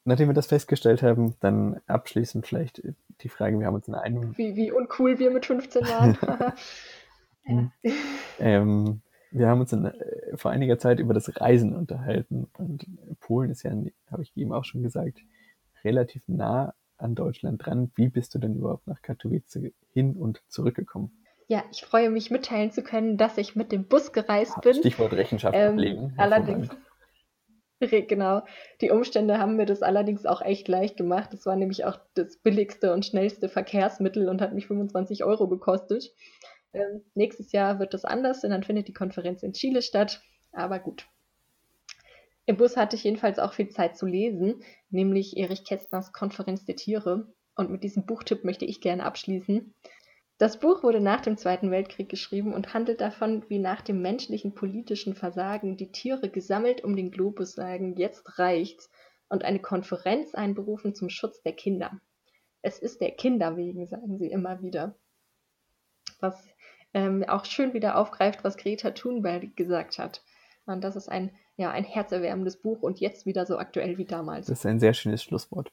nachdem 0.10 0.28
wir 0.30 0.34
das 0.34 0.48
festgestellt 0.48 1.02
haben, 1.04 1.36
dann 1.39 1.82
abschließend 1.88 2.45
vielleicht 2.45 2.82
die 3.22 3.30
Frage, 3.30 3.60
wir 3.60 3.67
haben 3.67 3.76
uns 3.76 3.88
in 3.88 3.95
einem... 3.95 4.38
Wie, 4.38 4.56
wie 4.56 4.72
uncool 4.72 5.19
wir 5.19 5.32
mit 5.32 5.45
15 5.45 5.84
waren. 5.84 6.17
ja. 7.84 7.91
ähm, 8.39 9.02
wir 9.32 9.48
haben 9.48 9.62
uns 9.62 9.72
in, 9.72 9.86
äh, 9.86 9.93
vor 10.36 10.52
einiger 10.52 10.80
Zeit 10.80 11.00
über 11.00 11.13
das 11.13 11.39
Reisen 11.39 11.76
unterhalten 11.76 12.48
und 12.58 12.88
Polen 13.19 13.52
ist 13.52 13.63
ja, 13.63 13.72
habe 14.12 14.24
ich 14.24 14.36
eben 14.36 14.52
auch 14.52 14.65
schon 14.65 14.82
gesagt, 14.82 15.19
relativ 15.84 16.24
nah 16.28 16.74
an 16.98 17.15
Deutschland 17.15 17.65
dran. 17.65 17.91
Wie 17.95 18.10
bist 18.10 18.34
du 18.36 18.39
denn 18.39 18.56
überhaupt 18.56 18.88
nach 18.88 19.02
Katowice 19.02 19.60
hin 19.93 20.15
und 20.15 20.41
zurückgekommen? 20.48 21.12
Ja, 21.48 21.63
ich 21.72 21.84
freue 21.84 22.10
mich 22.10 22.30
mitteilen 22.30 22.72
zu 22.72 22.84
können, 22.84 23.17
dass 23.17 23.38
ich 23.38 23.56
mit 23.56 23.72
dem 23.72 23.86
Bus 23.86 24.12
gereist 24.12 24.60
bin. 24.62 24.74
Stichwort 24.74 25.13
Rechenschaft 25.13 25.56
ähm, 25.56 25.74
ablegen. 25.74 26.13
Allerdings, 26.17 26.69
Genau. 28.08 28.42
Die 28.82 28.92
Umstände 28.92 29.39
haben 29.39 29.56
mir 29.56 29.65
das 29.65 29.82
allerdings 29.82 30.26
auch 30.26 30.42
echt 30.42 30.68
leicht 30.68 30.98
gemacht. 30.98 31.32
Das 31.32 31.46
war 31.46 31.56
nämlich 31.56 31.86
auch 31.86 32.00
das 32.13 32.38
billigste 32.38 32.94
und 32.94 33.06
schnellste 33.06 33.50
Verkehrsmittel 33.50 34.28
und 34.30 34.42
hat 34.42 34.54
mich 34.54 34.68
25 34.68 35.24
Euro 35.24 35.48
gekostet. 35.48 36.13
Ähm, 36.74 37.04
nächstes 37.15 37.52
Jahr 37.52 37.80
wird 37.80 37.94
das 37.94 38.06
anders, 38.06 38.42
denn 38.42 38.52
dann 38.52 38.63
findet 38.63 38.88
die 38.88 38.94
Konferenz 38.94 39.44
in 39.44 39.54
Chile 39.54 39.82
statt. 39.82 40.22
Aber 40.52 40.80
gut. 40.80 41.08
Im 42.46 42.58
Bus 42.58 42.78
hatte 42.78 42.96
ich 42.96 43.04
jedenfalls 43.04 43.38
auch 43.38 43.54
viel 43.54 43.70
Zeit 43.70 43.96
zu 43.96 44.08
lesen, 44.08 44.63
nämlich 44.89 45.38
Erich 45.38 45.63
Kästners 45.63 46.13
Konferenz 46.13 46.65
der 46.65 46.76
Tiere. 46.76 47.32
Und 47.56 47.70
mit 47.70 47.84
diesem 47.84 48.06
Buchtipp 48.06 48.44
möchte 48.44 48.65
ich 48.65 48.82
gerne 48.82 49.06
abschließen. 49.06 49.74
Das 50.39 50.58
Buch 50.58 50.84
wurde 50.84 51.02
nach 51.02 51.21
dem 51.21 51.38
Zweiten 51.38 51.69
Weltkrieg 51.69 52.10
geschrieben 52.10 52.54
und 52.54 52.73
handelt 52.73 53.02
davon, 53.02 53.43
wie 53.49 53.60
nach 53.60 53.82
dem 53.82 54.02
menschlichen 54.02 54.56
politischen 54.56 55.13
Versagen 55.13 55.78
die 55.78 55.91
Tiere 55.91 56.30
gesammelt 56.30 56.84
um 56.84 56.95
den 56.95 57.12
Globus 57.12 57.54
sagen, 57.54 57.95
jetzt 57.97 58.39
reicht's, 58.39 58.89
und 59.28 59.43
eine 59.43 59.60
Konferenz 59.60 60.34
einberufen 60.34 60.95
zum 60.95 61.10
Schutz 61.10 61.43
der 61.43 61.54
Kinder. 61.54 62.02
Es 62.63 62.80
ist 62.80 62.99
der 62.99 63.12
Kinder 63.12 63.58
wegen, 63.58 63.86
sagen 63.86 64.17
sie 64.17 64.32
immer 64.32 64.63
wieder. 64.63 64.95
Was 66.19 66.47
ähm, 66.95 67.23
auch 67.28 67.45
schön 67.45 67.73
wieder 67.73 67.95
aufgreift, 67.95 68.43
was 68.43 68.58
Greta 68.58 68.89
Thunberg 68.89 69.56
gesagt 69.56 69.99
hat. 69.99 70.23
Und 70.65 70.84
das 70.84 70.95
ist 70.95 71.10
ein 71.10 71.32
ja, 71.60 71.71
ein 71.71 71.84
herzerwärmendes 71.84 72.56
Buch 72.56 72.82
und 72.82 73.02
jetzt 73.02 73.25
wieder 73.25 73.45
so 73.45 73.58
aktuell 73.58 73.97
wie 73.97 74.06
damals. 74.06 74.47
Das 74.47 74.60
ist 74.60 74.65
ein 74.65 74.80
sehr 74.80 74.93
schönes 74.93 75.21
Schlusswort. 75.21 75.69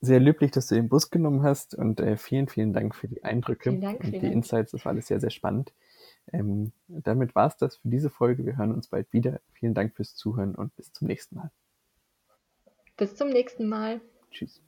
Sehr 0.00 0.20
löblich, 0.20 0.50
dass 0.50 0.66
du 0.66 0.74
den 0.74 0.88
Bus 0.88 1.10
genommen 1.10 1.42
hast 1.42 1.74
und 1.74 2.00
äh, 2.00 2.16
vielen, 2.16 2.48
vielen 2.48 2.72
Dank 2.72 2.94
für 2.94 3.06
die 3.06 3.22
Eindrücke 3.22 3.70
vielen 3.70 3.80
Dank, 3.82 4.00
und 4.00 4.06
vielen 4.06 4.20
die 4.20 4.26
Dank. 4.26 4.34
Insights. 4.34 4.72
Das 4.72 4.84
war 4.84 4.92
alles 4.92 5.06
sehr, 5.06 5.20
sehr 5.20 5.30
spannend. 5.30 5.72
Ähm, 6.32 6.72
damit 6.88 7.34
war 7.34 7.48
es 7.48 7.56
das 7.56 7.76
für 7.76 7.88
diese 7.88 8.08
Folge. 8.08 8.46
Wir 8.46 8.56
hören 8.56 8.72
uns 8.72 8.88
bald 8.88 9.12
wieder. 9.12 9.40
Vielen 9.52 9.74
Dank 9.74 9.94
fürs 9.94 10.14
Zuhören 10.14 10.54
und 10.54 10.74
bis 10.76 10.92
zum 10.92 11.06
nächsten 11.06 11.36
Mal. 11.36 11.50
Bis 12.96 13.14
zum 13.14 13.28
nächsten 13.28 13.68
Mal. 13.68 14.00
Tschüss. 14.30 14.62